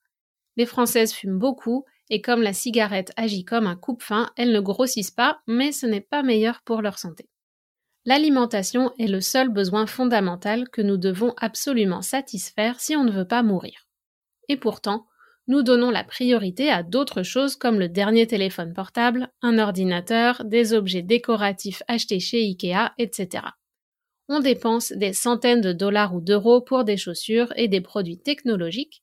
Les 0.57 0.65
Françaises 0.65 1.13
fument 1.13 1.39
beaucoup 1.39 1.85
et 2.11 2.21
comme 2.21 2.41
la 2.43 2.53
cigarette 2.53 3.13
agit 3.15 3.45
comme 3.45 3.65
un 3.65 3.77
coupe-faim, 3.77 4.29
elles 4.35 4.51
ne 4.51 4.59
grossissent 4.59 5.11
pas, 5.11 5.39
mais 5.47 5.71
ce 5.71 5.87
n'est 5.87 6.01
pas 6.01 6.23
meilleur 6.23 6.61
pour 6.65 6.81
leur 6.81 6.99
santé. 6.99 7.29
L'alimentation 8.05 8.91
est 8.99 9.07
le 9.07 9.21
seul 9.21 9.47
besoin 9.47 9.87
fondamental 9.87 10.69
que 10.69 10.81
nous 10.81 10.97
devons 10.97 11.33
absolument 11.37 12.01
satisfaire 12.01 12.81
si 12.81 12.97
on 12.97 13.05
ne 13.05 13.11
veut 13.11 13.27
pas 13.27 13.43
mourir. 13.43 13.87
Et 14.49 14.57
pourtant, 14.57 15.07
nous 15.47 15.63
donnons 15.63 15.89
la 15.89 16.03
priorité 16.03 16.69
à 16.69 16.83
d'autres 16.83 17.23
choses 17.23 17.55
comme 17.55 17.79
le 17.79 17.87
dernier 17.87 18.27
téléphone 18.27 18.73
portable, 18.73 19.29
un 19.41 19.57
ordinateur, 19.57 20.43
des 20.43 20.73
objets 20.73 21.03
décoratifs 21.03 21.81
achetés 21.87 22.19
chez 22.19 22.41
Ikea, 22.41 22.91
etc. 22.97 23.45
On 24.27 24.39
dépense 24.41 24.91
des 24.91 25.13
centaines 25.13 25.61
de 25.61 25.71
dollars 25.71 26.13
ou 26.13 26.19
d'euros 26.19 26.61
pour 26.61 26.83
des 26.83 26.97
chaussures 26.97 27.53
et 27.55 27.69
des 27.69 27.81
produits 27.81 28.19
technologiques, 28.19 29.01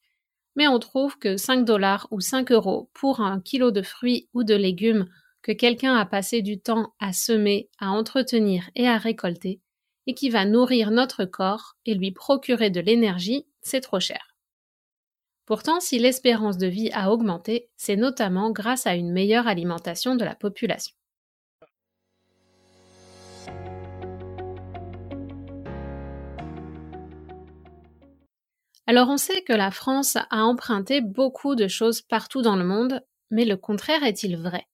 mais 0.58 0.66
on 0.66 0.80
trouve 0.80 1.16
que 1.20 1.36
5 1.36 1.64
dollars 1.64 2.08
ou 2.10 2.20
5 2.20 2.50
euros 2.50 2.90
pour 2.92 3.20
un 3.20 3.40
kilo 3.40 3.70
de 3.70 3.80
fruits 3.80 4.28
ou 4.34 4.42
de 4.42 4.56
légumes 4.56 5.06
que 5.40 5.52
quelqu'un 5.52 5.94
a 5.94 6.04
passé 6.04 6.42
du 6.42 6.60
temps 6.60 6.94
à 6.98 7.12
semer, 7.12 7.70
à 7.78 7.90
entretenir 7.92 8.68
et 8.74 8.88
à 8.88 8.98
récolter, 8.98 9.60
et 10.08 10.14
qui 10.14 10.30
va 10.30 10.44
nourrir 10.44 10.90
notre 10.90 11.24
corps 11.24 11.76
et 11.86 11.94
lui 11.94 12.10
procurer 12.10 12.70
de 12.70 12.80
l'énergie, 12.80 13.46
c'est 13.62 13.80
trop 13.80 14.00
cher. 14.00 14.34
Pourtant, 15.46 15.78
si 15.78 16.00
l'espérance 16.00 16.58
de 16.58 16.66
vie 16.66 16.90
a 16.92 17.12
augmenté, 17.12 17.70
c'est 17.76 17.94
notamment 17.94 18.50
grâce 18.50 18.88
à 18.88 18.96
une 18.96 19.12
meilleure 19.12 19.46
alimentation 19.46 20.16
de 20.16 20.24
la 20.24 20.34
population. 20.34 20.96
Alors 28.88 29.10
on 29.10 29.18
sait 29.18 29.42
que 29.42 29.52
la 29.52 29.70
France 29.70 30.16
a 30.16 30.44
emprunté 30.44 31.02
beaucoup 31.02 31.54
de 31.54 31.68
choses 31.68 32.00
partout 32.00 32.40
dans 32.40 32.56
le 32.56 32.64
monde, 32.64 33.02
mais 33.30 33.44
le 33.44 33.58
contraire 33.58 34.02
est-il 34.02 34.38
vrai? 34.38 34.64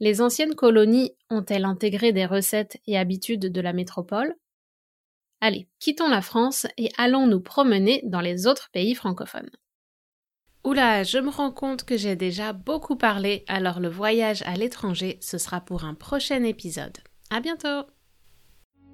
Les 0.00 0.22
anciennes 0.22 0.54
colonies 0.54 1.14
ont-elles 1.28 1.66
intégré 1.66 2.12
des 2.12 2.24
recettes 2.24 2.78
et 2.86 2.96
habitudes 2.96 3.52
de 3.52 3.60
la 3.60 3.74
métropole? 3.74 4.34
Allez, 5.42 5.68
quittons 5.80 6.08
la 6.08 6.22
France 6.22 6.66
et 6.78 6.90
allons 6.96 7.26
nous 7.26 7.42
promener 7.42 8.00
dans 8.04 8.22
les 8.22 8.46
autres 8.46 8.70
pays 8.72 8.94
francophones. 8.94 9.50
Oula, 10.64 11.04
je 11.04 11.18
me 11.18 11.28
rends 11.28 11.52
compte 11.52 11.84
que 11.84 11.98
j'ai 11.98 12.16
déjà 12.16 12.54
beaucoup 12.54 12.96
parlé, 12.96 13.44
alors 13.48 13.80
le 13.80 13.90
voyage 13.90 14.40
à 14.46 14.54
l'étranger, 14.54 15.18
ce 15.20 15.36
sera 15.36 15.60
pour 15.60 15.84
un 15.84 15.94
prochain 15.94 16.42
épisode. 16.42 16.96
À 17.28 17.40
bientôt! 17.40 17.84